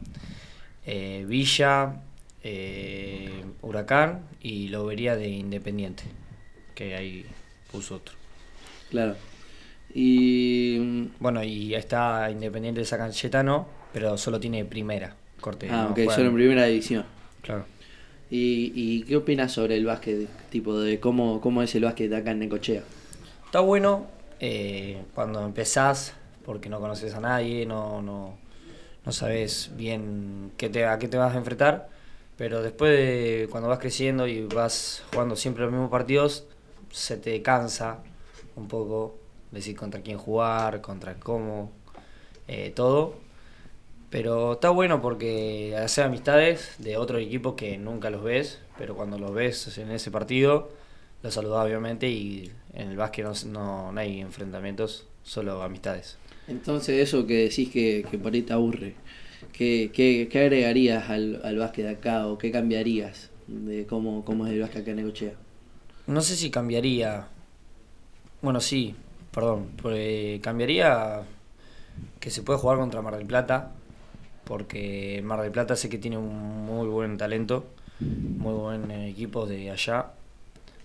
eh, 0.87 1.25
Villa, 1.29 2.01
eh, 2.43 3.45
Huracán 3.63 4.23
y 4.43 4.69
Lobería 4.71 5.15
de 5.15 5.29
Independiente, 5.29 6.03
que 6.75 6.97
ahí 6.97 7.27
puso 7.71 7.95
otro. 7.95 8.17
Claro. 8.91 9.15
Y. 9.95 11.09
Bueno, 11.19 11.43
y 11.43 11.75
está 11.75 12.31
Independiente 12.31 12.81
de 12.81 12.87
San 12.87 12.99
Cayetano, 13.01 13.67
pero 13.93 14.17
solo 14.19 14.39
tiene 14.39 14.65
primera. 14.65 15.15
Corte, 15.41 15.69
Ah, 15.71 15.85
no 15.85 15.91
ok, 15.93 16.11
solo 16.13 16.29
en 16.29 16.35
primera 16.35 16.65
división. 16.65 17.05
Claro. 17.43 17.65
¿Y, 18.31 18.73
y 18.75 19.03
qué 19.05 19.17
opinas 19.17 19.53
sobre 19.53 19.77
el 19.77 19.87
básquet? 19.87 20.29
Tipo, 20.51 20.79
de 20.81 21.01
cómo, 21.01 21.41
cómo 21.41 21.63
es 21.63 21.75
el 21.75 21.85
básquet 21.85 22.13
acá 22.13 22.33
en 22.33 22.41
Necochea? 22.41 22.83
Está 23.47 23.61
bueno 23.61 24.07
eh, 24.41 25.03
cuando 25.15 25.45
empezás, 25.45 26.15
porque 26.45 26.69
no 26.69 26.81
conoces 26.81 27.15
a 27.15 27.21
nadie, 27.21 27.65
no, 27.65 28.03
no, 28.03 28.37
no 29.07 29.13
sabes 29.13 29.71
bien 29.77 30.53
qué 30.59 30.69
te, 30.69 30.85
a 30.85 30.99
qué 30.99 31.09
te 31.09 31.17
vas 31.17 31.35
a 31.35 31.39
enfrentar, 31.39 31.89
pero 32.37 32.61
después 32.63 32.91
de 32.93 33.49
cuando 33.51 33.69
vas 33.69 33.79
creciendo 33.79 34.27
y 34.27 34.43
vas 34.43 35.03
jugando 35.13 35.35
siempre 35.37 35.63
los 35.63 35.73
mismos 35.73 35.91
partidos, 35.91 36.45
se 36.91 37.17
te 37.17 37.41
cansa 37.41 38.01
un 38.57 38.69
poco 38.69 39.17
decir 39.53 39.77
contra 39.77 40.01
quién 40.03 40.19
jugar, 40.19 40.81
contra 40.81 41.15
cómo, 41.21 41.73
eh, 42.49 42.73
todo. 42.75 43.17
Pero 44.11 44.55
está 44.55 44.71
bueno 44.71 45.03
porque 45.03 45.77
hacer 45.77 46.05
amistades 46.05 46.77
de 46.79 46.97
otros 46.97 47.21
equipos 47.21 47.55
que 47.55 47.77
nunca 47.77 48.09
los 48.11 48.23
ves, 48.25 48.59
pero 48.79 48.97
cuando 48.97 49.19
los 49.19 49.35
ves 49.35 49.77
en 49.79 49.91
ese 49.91 50.11
partido, 50.11 50.71
los 51.23 51.35
saludás 51.35 51.67
obviamente 51.67 52.09
y 52.09 52.51
en 52.73 52.89
el 52.91 52.97
básquet 52.97 53.25
no, 53.27 53.33
no- 53.53 53.93
no 53.93 54.01
hay 54.01 54.21
enfrentamientos, 54.21 55.07
solo 55.25 55.63
amistades. 55.63 56.17
Entonces, 56.47 57.01
eso 57.07 57.27
que 57.27 57.35
decís 57.49 57.69
que, 57.71 58.07
que 58.11 58.17
por 58.19 58.33
ahí 58.33 58.41
te 58.43 58.55
aburre, 58.55 58.95
¿qué, 59.53 59.91
qué, 59.93 60.29
qué 60.33 60.39
agregarías 60.41 61.11
al, 61.11 61.41
al 61.45 61.59
básquet 61.59 61.85
de 61.85 61.91
acá 61.93 62.27
o 62.27 62.39
qué 62.39 62.51
cambiarías 62.51 63.29
de 63.47 63.87
cómo, 63.87 64.25
cómo 64.25 64.47
es 64.47 64.55
el 64.55 64.61
básquet 64.61 64.83
acá 64.83 64.91
en 64.93 64.97
Necochea? 64.99 65.33
No 66.07 66.23
sé 66.23 66.35
si 66.37 66.51
cambiaría. 66.51 67.29
Bueno, 68.41 68.61
sí, 68.61 68.95
perdón. 69.39 70.41
cambiaría 70.43 71.23
que 72.19 72.31
se 72.31 72.43
puede 72.43 72.59
jugar 72.59 72.79
contra 72.79 73.03
Mar 73.03 73.17
del 73.17 73.27
Plata. 73.27 73.73
Porque 74.45 75.21
Mar 75.25 75.41
del 75.43 75.53
Plata 75.53 75.77
sé 75.77 75.89
que 75.89 75.99
tiene 75.99 76.19
un 76.19 76.67
muy 76.67 76.89
buen 76.89 77.17
talento. 77.19 77.67
Muy 78.01 78.55
buen 78.55 78.91
equipo 78.91 79.47
de 79.47 79.71
allá. 79.71 80.13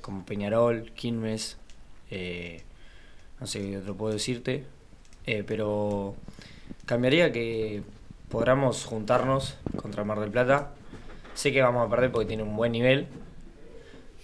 Como 0.01 0.25
Peñarol, 0.25 0.91
Quilmes. 0.91 1.57
eh, 2.11 2.61
no 3.39 3.47
sé 3.47 3.59
qué 3.61 3.77
otro 3.77 3.95
puedo 3.95 4.13
decirte. 4.13 4.65
eh, 5.25 5.43
pero 5.47 6.15
cambiaría 6.85 7.31
que 7.31 7.81
podamos 8.29 8.85
juntarnos 8.85 9.55
contra 9.77 10.03
Mar 10.03 10.19
del 10.19 10.29
Plata. 10.31 10.71
Sé 11.33 11.51
que 11.51 11.61
vamos 11.61 11.87
a 11.87 11.89
perder 11.89 12.11
porque 12.11 12.27
tiene 12.27 12.43
un 12.43 12.55
buen 12.55 12.71
nivel. 12.73 13.07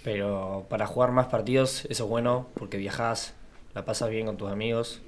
Pero 0.04 0.66
para 0.70 0.86
jugar 0.88 1.12
más 1.12 1.28
partidos, 1.28 1.86
eso 1.86 2.04
es 2.04 2.10
bueno 2.10 2.48
porque 2.56 2.78
viajás, 2.78 3.34
la 3.80 3.86
pasas 3.86 4.10
bien 4.10 4.26
con 4.26 4.36
tus 4.36 4.52
amigos 4.52 5.00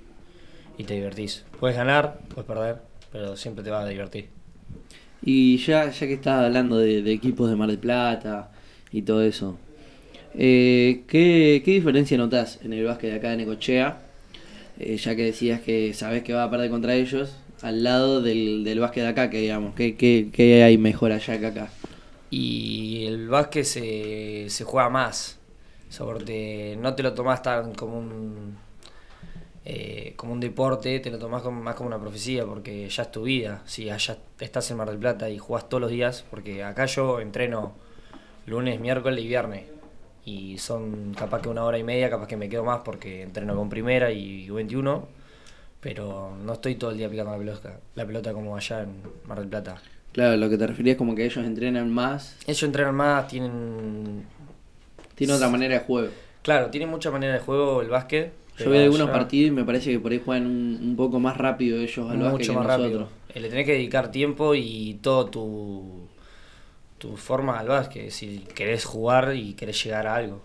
y 0.77 0.85
te 0.85 0.93
divertís. 0.93 1.43
Puedes 1.59 1.75
ganar, 1.75 2.21
puedes 2.29 2.45
perder, 2.45 2.77
pero 3.11 3.35
siempre 3.35 3.65
te 3.65 3.69
vas 3.69 3.83
a 3.83 3.89
divertir. 3.89 4.29
Y 5.21 5.57
ya, 5.57 5.91
ya 5.91 6.07
que 6.07 6.13
estás 6.13 6.45
hablando 6.45 6.77
de, 6.77 7.01
de 7.01 7.11
equipos 7.11 7.49
de 7.49 7.57
Mar 7.57 7.67
del 7.67 7.79
Plata 7.79 8.49
y 8.93 9.01
todo 9.01 9.23
eso, 9.23 9.57
eh, 10.35 11.03
¿qué, 11.09 11.61
qué 11.65 11.71
diferencia 11.71 12.17
notás 12.17 12.59
en 12.63 12.71
el 12.71 12.85
básquet 12.85 13.11
de 13.11 13.17
acá 13.17 13.31
de 13.31 13.37
Necochea? 13.37 14.03
Eh, 14.79 14.95
ya 14.95 15.17
que 15.17 15.25
decías 15.25 15.59
que 15.59 15.93
sabes 15.93 16.23
que 16.23 16.31
va 16.31 16.45
a 16.45 16.49
perder 16.49 16.69
contra 16.69 16.95
ellos, 16.95 17.35
al 17.61 17.83
lado 17.83 18.21
del, 18.21 18.63
del 18.63 18.79
básquet 18.79 19.03
de 19.03 19.09
acá, 19.09 19.29
que 19.29 19.39
digamos, 19.39 19.75
¿qué, 19.75 19.97
qué, 19.97 20.29
qué 20.31 20.63
hay 20.63 20.77
mejor 20.77 21.11
allá 21.11 21.37
que 21.37 21.45
acá? 21.45 21.69
Y 22.29 23.03
el 23.05 23.27
básquet 23.27 23.65
se, 23.65 24.45
se 24.47 24.63
juega 24.63 24.89
más. 24.89 25.40
Sobre, 25.91 26.75
no 26.77 26.95
te 26.95 27.03
lo 27.03 27.13
tomás 27.13 27.43
tan 27.43 27.73
como 27.75 27.97
un 27.99 28.55
eh, 29.63 30.13
como 30.15 30.33
un 30.33 30.39
deporte, 30.39 30.99
te 31.01 31.11
lo 31.11 31.19
tomás 31.19 31.43
como- 31.43 31.61
más 31.61 31.75
como 31.75 31.87
una 31.87 31.99
profecía 31.99 32.45
porque 32.45 32.89
ya 32.89 33.03
es 33.03 33.11
tu 33.11 33.23
vida. 33.23 33.61
Si 33.65 33.89
allá 33.91 34.17
estás 34.39 34.71
en 34.71 34.77
Mar 34.77 34.89
del 34.89 34.97
Plata 34.97 35.29
y 35.29 35.37
jugás 35.37 35.69
todos 35.69 35.81
los 35.81 35.91
días, 35.91 36.25
porque 36.31 36.63
acá 36.63 36.85
yo 36.87 37.19
entreno 37.19 37.73
lunes, 38.47 38.79
miércoles 38.79 39.23
y 39.23 39.27
viernes. 39.27 39.65
Y 40.25 40.57
son 40.57 41.13
capaz 41.13 41.41
que 41.41 41.49
una 41.49 41.63
hora 41.63 41.77
y 41.77 41.83
media, 41.83 42.09
capaz 42.09 42.27
que 42.27 42.37
me 42.37 42.49
quedo 42.49 42.63
más 42.63 42.81
porque 42.83 43.21
entreno 43.23 43.55
con 43.55 43.69
primera 43.69 44.11
y 44.11 44.49
21. 44.49 45.07
Pero 45.79 46.35
no 46.43 46.53
estoy 46.53 46.75
todo 46.75 46.91
el 46.91 46.97
día 46.97 47.09
picando 47.09 47.31
la 47.31 47.37
pelota, 47.37 47.79
la 47.95 48.05
pelota 48.05 48.33
como 48.33 48.55
allá 48.55 48.81
en 48.83 49.01
Mar 49.27 49.39
del 49.39 49.47
Plata. 49.49 49.81
Claro, 50.11 50.37
lo 50.37 50.49
que 50.49 50.57
te 50.57 50.67
referías 50.67 50.97
como 50.97 51.13
que 51.15 51.25
ellos 51.25 51.43
entrenan 51.45 51.91
más, 51.91 52.35
Ellos 52.47 52.63
entrenan 52.63 52.95
más, 52.95 53.27
tienen 53.27 54.25
tiene 55.21 55.33
otra 55.33 55.49
manera 55.49 55.75
de 55.75 55.79
juego. 55.81 56.09
Claro, 56.43 56.69
tiene 56.71 56.87
mucha 56.87 57.11
manera 57.11 57.33
de 57.33 57.39
juego 57.39 57.81
el 57.81 57.89
básquet. 57.89 58.33
Yo 58.57 58.69
veo 58.69 58.83
algunos 58.83 59.07
allá 59.07 59.13
partidos 59.19 59.47
y 59.47 59.51
me 59.51 59.63
parece 59.63 59.91
que 59.91 59.99
por 59.99 60.11
ahí 60.11 60.21
juegan 60.23 60.45
un, 60.45 60.79
un 60.81 60.95
poco 60.95 61.19
más 61.19 61.37
rápido 61.37 61.79
ellos 61.79 62.09
al 62.09 62.17
básquet 62.17 62.31
mucho 62.31 62.53
que 62.53 62.57
más 62.57 62.65
nosotros. 62.65 63.09
rápido. 63.09 63.09
Eh, 63.35 63.39
Le 63.39 63.49
tenés 63.49 63.65
que 63.65 63.73
dedicar 63.73 64.11
tiempo 64.11 64.55
y 64.55 64.99
todo 65.01 65.25
tu, 65.27 66.07
tu 66.97 67.17
forma 67.17 67.59
al 67.59 67.67
básquet. 67.67 68.09
Si 68.11 68.39
querés 68.55 68.85
jugar 68.85 69.35
y 69.35 69.53
querés 69.53 69.83
llegar 69.83 70.07
a 70.07 70.15
algo. 70.15 70.41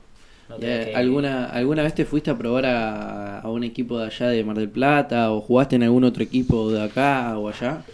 No 0.49 0.57
Eh, 0.61 0.85
que- 0.85 0.97
¿Alguna, 0.97 1.47
¿Alguna 1.47 1.83
vez 1.83 1.95
te 1.95 2.05
fuiste 2.05 2.31
a 2.31 2.39
probar 2.39 2.67
a, 2.67 3.41
a 3.41 3.51
un 3.51 3.65
equipo 3.65 3.99
de 3.99 4.07
allá 4.07 4.29
de 4.29 4.45
Mar 4.45 4.57
del 4.57 4.71
Plata 4.71 5.33
o 5.33 5.41
jugaste 5.41 5.77
en 5.77 5.83
algún 5.83 6.05
otro 6.05 6.23
equipo 6.23 6.71
de 6.71 6.83
acá 6.83 7.37
o 7.39 7.49
allá? 7.49 7.85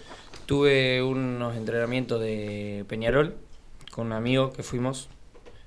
Tuve 0.47 1.03
unos 1.03 1.57
entrenamientos 1.57 2.21
de 2.21 2.85
Peñarol 2.89 3.35
con 3.91 4.07
un 4.09 4.13
amigo 4.13 4.53
que 4.53 4.63
fuimos. 4.63 5.09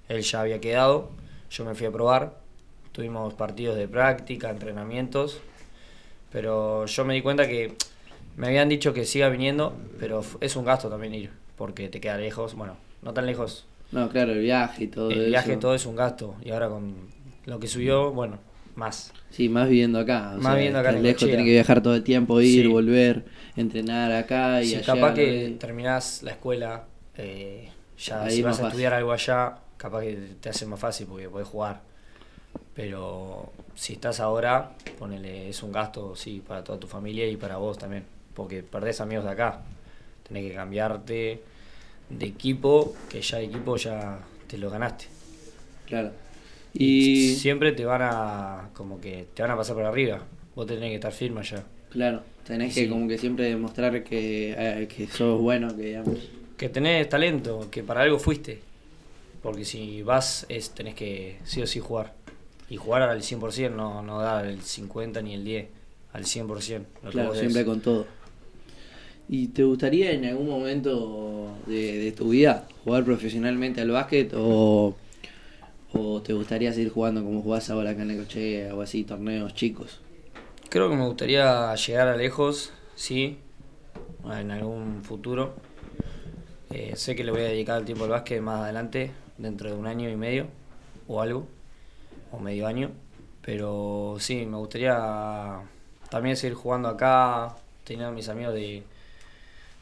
Él 0.10 0.22
ya 0.22 0.41
había 0.41 0.60
quedado. 0.60 1.10
Yo 1.49 1.66
me 1.66 1.76
fui 1.76 1.86
a 1.88 1.91
probar. 1.91 2.38
Tuvimos 2.91 3.34
partidos 3.34 3.76
de 3.78 3.88
práctica, 3.88 4.49
entrenamientos. 4.49 5.41
Pero 6.32 6.86
yo 6.86 7.06
me 7.06 7.14
di 7.14 7.22
cuenta 7.22 7.47
que 7.47 7.74
me 8.38 8.47
habían 8.47 8.70
dicho 8.70 8.93
que 8.93 9.06
siga 9.06 9.30
viniendo, 9.30 9.76
pero 9.99 10.22
es 10.41 10.56
un 10.56 10.66
gasto 10.66 10.89
también 10.89 11.14
ir, 11.14 11.32
porque 11.58 11.88
te 11.89 12.01
queda 12.01 12.18
lejos. 12.18 12.56
Bueno, 12.56 12.76
no 13.01 13.14
tan 13.14 13.26
lejos. 13.26 13.66
No, 13.91 14.10
claro, 14.10 14.34
el 14.34 14.39
viaje 14.41 14.86
y 14.86 14.88
todo 14.88 15.12
El 15.12 15.20
eso. 15.22 15.30
viaje 15.30 15.58
todo 15.58 15.76
es 15.76 15.86
un 15.86 15.95
gasto. 15.95 16.36
Y 16.43 16.51
ahora 16.51 16.68
con 16.70 16.95
lo 17.45 17.60
que 17.60 17.68
subió, 17.68 18.12
bueno, 18.12 18.39
más. 18.76 19.14
Sí, 19.30 19.47
más 19.47 19.70
viviendo 19.70 19.99
acá. 19.99 20.32
o 20.34 20.38
Más 20.38 20.43
sea, 20.43 20.53
viviendo 20.56 20.80
acá 20.80 20.89
en 20.89 21.03
lejos, 21.03 21.22
tenés 21.22 21.45
que 21.45 21.51
viajar 21.51 21.82
todo 21.82 21.95
el 21.95 22.03
tiempo, 22.03 22.41
ir, 22.41 22.64
Sí. 22.66 22.68
volver, 22.68 23.26
entrenar 23.56 24.12
acá 24.12 24.62
y 24.62 24.68
Si 24.68 24.76
allá. 24.76 24.86
capaz 24.86 25.14
que 25.14 25.56
terminás 25.60 26.24
la 26.24 26.32
escuela, 26.32 26.86
eh, 27.16 27.70
ya 27.97 28.24
Ahí 28.24 28.36
si 28.38 28.41
vas 28.41 28.60
a 28.60 28.68
estudiar 28.68 28.93
algo 28.93 29.14
allá, 29.14 29.60
capaz 29.78 30.01
que 30.01 30.15
te 30.41 30.49
hace 30.49 30.65
más 30.65 30.80
fácil 30.80 31.07
porque 31.07 31.30
podés 31.30 31.47
jugar. 31.47 31.82
Pero 32.73 33.51
si 33.76 33.93
estás 33.93 34.19
ahora, 34.19 34.71
ponele, 34.99 35.49
es 35.49 35.63
un 35.63 35.71
gasto, 35.71 36.15
sí, 36.15 36.41
para 36.45 36.63
toda 36.63 36.80
tu 36.80 36.88
familia 36.88 37.28
y 37.28 37.38
para 37.38 37.57
vos 37.57 37.78
también. 37.78 38.03
Porque 38.34 38.63
perdés 38.63 39.01
amigos 39.01 39.23
de 39.26 39.32
acá. 39.32 39.61
Tenés 40.28 40.49
que 40.49 40.55
cambiarte 40.55 41.41
de 42.09 42.26
equipo, 42.26 42.93
que 43.09 43.21
ya 43.21 43.38
de 43.38 43.45
equipo 43.45 43.78
ya 43.78 44.19
te 44.47 44.57
lo 44.57 44.69
ganaste. 44.69 45.05
Claro. 45.86 46.11
Y 46.73 47.32
Y 47.32 47.36
siempre 47.36 47.71
te 47.71 47.86
van 47.86 48.01
a, 48.03 48.69
como 48.73 48.99
que 48.99 49.28
te 49.34 49.41
van 49.41 49.51
a 49.51 49.57
pasar 49.57 49.76
por 49.76 49.86
arriba. 49.86 50.21
Vos 50.55 50.67
tenés 50.67 50.89
que 50.89 50.95
estar 50.95 51.11
firme 51.11 51.39
allá. 51.41 51.63
claro, 51.89 52.23
tenés 52.45 52.73
Sí. 52.73 52.84
que 52.84 52.89
como 52.89 53.07
que 53.07 53.17
siempre 53.17 53.45
demostrar 53.45 54.03
que, 54.03 54.53
eh, 54.57 54.88
que 54.88 55.07
sos 55.07 55.39
bueno, 55.39 55.73
que 55.76 55.82
digamos. 55.84 56.19
que 56.57 56.67
tenés 56.69 57.07
talento, 57.07 57.67
que 57.71 57.84
para 57.84 58.01
algo 58.01 58.19
fuiste. 58.19 58.59
Porque 59.46 59.64
si 59.64 60.02
vas, 60.02 60.48
es, 60.50 60.72
tenés 60.72 60.96
que 60.96 61.38
sí 61.43 61.62
o 61.62 61.68
sí 61.68 61.80
jugar. 61.80 62.16
Y 62.68 62.78
jugar 62.78 63.04
al 63.04 63.22
100%, 63.22 63.76
no, 63.76 64.02
no 64.02 64.20
dar 64.20 64.48
el 64.48 64.60
50 64.60 65.22
ni 65.22 65.36
el 65.36 65.43
10, 65.43 65.68
al 66.14 66.24
100%. 66.24 66.84
Lo 67.04 67.12
Claro, 67.12 67.36
siempre 67.36 67.64
con 67.64 67.80
todo. 67.80 68.08
¿Y 69.30 69.50
te 69.50 69.64
gustaría 69.64 70.14
en 70.14 70.26
algún 70.26 70.50
momento 70.50 71.60
de, 71.68 72.00
de 72.00 72.12
tu 72.12 72.30
vida 72.30 72.68
jugar 72.84 73.04
profesionalmente 73.04 73.82
al 73.82 73.91
básquet 73.91 74.34
o, 74.36 74.96
o 75.93 76.22
te 76.24 76.34
gustaría 76.34 76.74
seguir 76.74 76.89
jugando 76.91 77.24
como 77.24 77.43
jugás 77.43 77.70
ahora 77.70 77.91
acá 77.91 78.02
en 78.02 78.08
Necochea 78.08 78.74
o 78.74 78.82
así, 78.82 79.04
torneos 79.04 79.54
chicos? 79.54 80.00
Creo 80.70 80.89
que 80.89 80.96
me 80.96 81.06
gustaría 81.06 81.76
llegar 81.76 82.08
a 82.08 82.18
lejos, 82.18 82.74
sí, 82.96 83.38
en 84.26 84.50
algún 84.50 85.04
futuro. 85.04 85.54
Eh, 86.72 86.93
sé 86.96 87.16
que 87.16 87.24
le 87.24 87.30
voy 87.30 87.41
a 87.41 87.46
dedicar 87.46 87.78
el 87.78 87.86
tiempo 87.86 88.06
al 88.06 88.10
básquet 88.10 88.41
más 88.41 88.62
adelante, 88.62 89.12
dentro 89.38 89.70
de 89.70 89.76
un 89.76 89.88
año 89.88 90.10
y 90.10 90.16
medio 90.16 90.48
o 91.08 91.22
algo, 91.22 91.48
o 92.32 92.40
medio 92.40 92.68
año. 92.68 92.92
Pero 93.42 94.18
sí, 94.20 94.46
me 94.46 94.58
gustaría 94.58 95.60
también 96.10 96.36
seguir 96.36 96.56
jugando 96.56 96.90
acá, 96.90 97.56
tener 97.84 98.08
a 98.08 98.12
mis 98.12 98.30
amigos 98.30 98.54
de, 98.54 98.84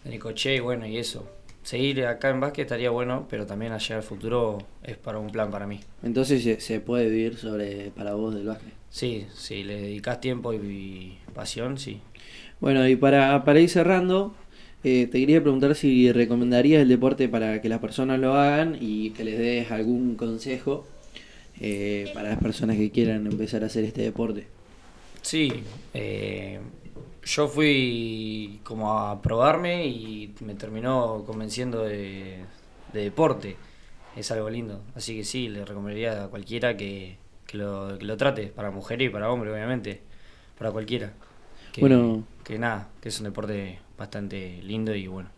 de 0.03 0.09
Nicoche 0.09 0.55
y 0.55 0.59
bueno, 0.59 0.85
y 0.85 0.97
eso. 0.97 1.27
Seguir 1.63 2.05
acá 2.05 2.29
en 2.29 2.41
básquet 2.41 2.65
estaría 2.65 2.89
bueno, 2.89 3.25
pero 3.29 3.45
también 3.45 3.71
allá 3.71 3.95
al 3.95 4.03
futuro 4.03 4.57
es 4.83 4.97
para 4.97 5.17
un 5.17 5.29
plan 5.29 5.49
para 5.49 5.65
mí. 5.65 5.79
Entonces 6.03 6.61
se, 6.61 6.79
puede 6.81 7.09
vivir 7.09 7.37
sobre 7.37 7.89
para 7.91 8.15
vos 8.15 8.35
del 8.35 8.47
básquet. 8.47 8.73
Sí, 8.89 9.27
si 9.33 9.63
le 9.63 9.81
dedicas 9.81 10.19
tiempo 10.19 10.53
y, 10.53 10.57
y 10.57 11.19
pasión, 11.33 11.77
sí. 11.77 12.01
Bueno, 12.59 12.87
y 12.87 12.97
para, 12.97 13.43
para 13.45 13.59
ir 13.61 13.69
cerrando, 13.69 14.35
eh, 14.83 15.07
te 15.07 15.19
quería 15.19 15.41
preguntar 15.41 15.75
si 15.75 16.11
recomendarías 16.11 16.81
el 16.81 16.89
deporte 16.89 17.29
para 17.29 17.61
que 17.61 17.69
las 17.69 17.79
personas 17.79 18.19
lo 18.19 18.33
hagan 18.35 18.77
y 18.79 19.11
que 19.11 19.23
les 19.23 19.37
des 19.37 19.71
algún 19.71 20.15
consejo 20.15 20.85
eh, 21.59 22.11
para 22.13 22.29
las 22.29 22.39
personas 22.39 22.77
que 22.77 22.91
quieran 22.91 23.25
empezar 23.27 23.63
a 23.63 23.67
hacer 23.67 23.83
este 23.85 24.01
deporte. 24.01 24.47
Sí, 25.21 25.63
eh, 25.93 26.59
yo 27.23 27.47
fui 27.47 28.59
como 28.63 28.99
a 28.99 29.21
probarme 29.21 29.87
y 29.87 30.35
me 30.41 30.55
terminó 30.55 31.23
convenciendo 31.25 31.83
de, 31.83 32.45
de 32.91 33.01
deporte. 33.03 33.57
Es 34.15 34.31
algo 34.31 34.49
lindo. 34.49 34.83
Así 34.95 35.15
que 35.17 35.23
sí, 35.23 35.49
le 35.49 35.65
recomendaría 35.65 36.25
a 36.25 36.27
cualquiera 36.27 36.77
que, 36.77 37.17
que 37.47 37.57
lo, 37.57 37.97
que 37.97 38.05
lo 38.05 38.17
trate, 38.17 38.47
para 38.47 38.71
mujer 38.71 39.01
y 39.01 39.09
para 39.09 39.31
hombre, 39.31 39.51
obviamente. 39.51 40.01
Para 40.57 40.71
cualquiera. 40.71 41.13
Que, 41.71 41.81
Bueno. 41.81 42.27
Que 42.43 42.59
nada, 42.59 42.89
que 43.01 43.09
es 43.09 43.19
un 43.19 43.25
deporte 43.25 43.79
bastante 43.97 44.59
lindo 44.63 44.93
y 44.95 45.07
bueno. 45.07 45.29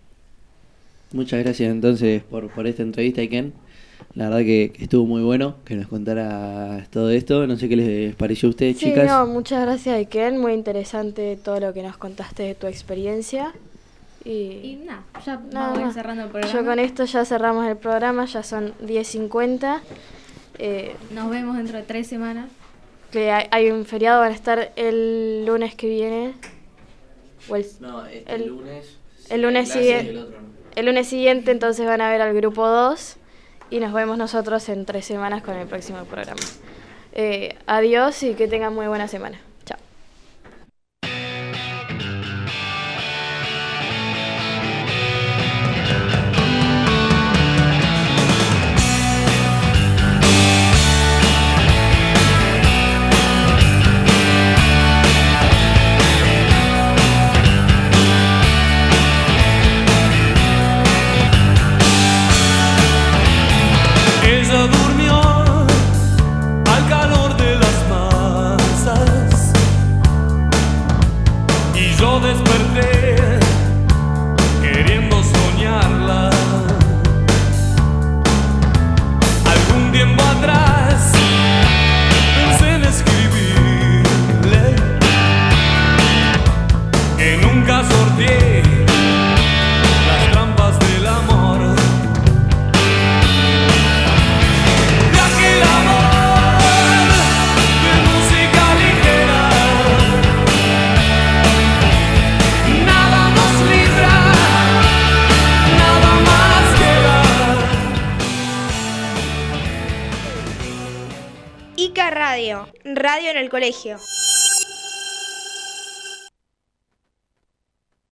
Muchas 1.13 1.43
gracias 1.43 1.71
entonces 1.71 2.23
por, 2.23 2.49
por 2.51 2.67
esta 2.67 2.83
entrevista, 2.83 3.21
Iken. 3.21 3.53
La 4.15 4.25
verdad 4.29 4.39
que, 4.45 4.71
que 4.75 4.83
estuvo 4.83 5.05
muy 5.05 5.21
bueno 5.23 5.55
que 5.65 5.75
nos 5.75 5.87
contaras 5.87 6.89
todo 6.89 7.09
esto. 7.11 7.47
No 7.47 7.55
sé 7.57 7.69
qué 7.69 7.75
les 7.77 8.15
pareció 8.15 8.47
a 8.47 8.49
ustedes, 8.51 8.77
Sí, 8.77 8.87
chicas. 8.87 9.07
no, 9.07 9.25
muchas 9.27 9.61
gracias, 9.61 9.95
Iken. 9.97 10.37
Muy 10.39 10.53
interesante 10.53 11.37
todo 11.41 11.59
lo 11.59 11.73
que 11.73 11.83
nos 11.83 11.97
contaste 11.97 12.43
de 12.43 12.55
tu 12.55 12.67
experiencia. 12.67 13.53
Y, 14.25 14.29
Y 14.31 14.81
nada, 14.85 15.03
ya 15.25 15.37
nada 15.51 15.67
vamos 15.67 15.77
a 15.77 15.79
ir 15.81 15.85
más. 15.85 15.93
cerrando 15.93 16.23
el 16.23 16.29
programa. 16.29 16.53
Yo 16.59 16.65
con 16.65 16.79
esto 16.79 17.05
ya 17.05 17.23
cerramos 17.25 17.67
el 17.67 17.77
programa, 17.77 18.25
ya 18.25 18.43
son 18.43 18.73
10.50. 18.85 19.79
Eh, 20.57 20.95
Nos 21.13 21.29
vemos 21.29 21.55
dentro 21.57 21.77
de 21.77 21.83
tres 21.83 22.07
semanas. 22.07 22.49
que 23.11 23.31
hay, 23.31 23.47
hay 23.51 23.69
un 23.71 23.85
feriado, 23.85 24.19
van 24.21 24.31
a 24.31 24.35
estar 24.35 24.71
el 24.75 25.45
lunes 25.45 25.75
que 25.75 25.87
viene. 25.87 26.33
O 27.49 27.55
el, 27.55 27.65
No, 27.79 28.05
este 28.05 28.35
el- 28.35 28.47
lunes. 28.47 28.97
el 29.29 29.41
lunes 29.41 29.69
siguiente. 29.69 30.05
y 30.13 30.15
el 30.17 30.23
otro 30.23 30.41
no. 30.41 30.47
El 30.75 30.85
lunes 30.87 31.07
siguiente 31.07 31.51
entonces 31.51 31.85
van 31.85 32.01
a 32.01 32.09
ver 32.09 32.21
al 32.21 32.33
grupo 32.33 32.67
2 32.67 33.15
y 33.69 33.79
nos 33.79 33.93
vemos 33.93 34.17
nosotros 34.17 34.67
en 34.69 34.85
tres 34.85 35.05
semanas 35.05 35.41
con 35.41 35.55
el 35.55 35.67
próximo 35.67 36.03
programa. 36.05 36.41
Eh, 37.13 37.55
adiós 37.65 38.21
y 38.23 38.33
que 38.33 38.47
tengan 38.47 38.73
muy 38.73 38.87
buena 38.87 39.07
semana. 39.07 39.39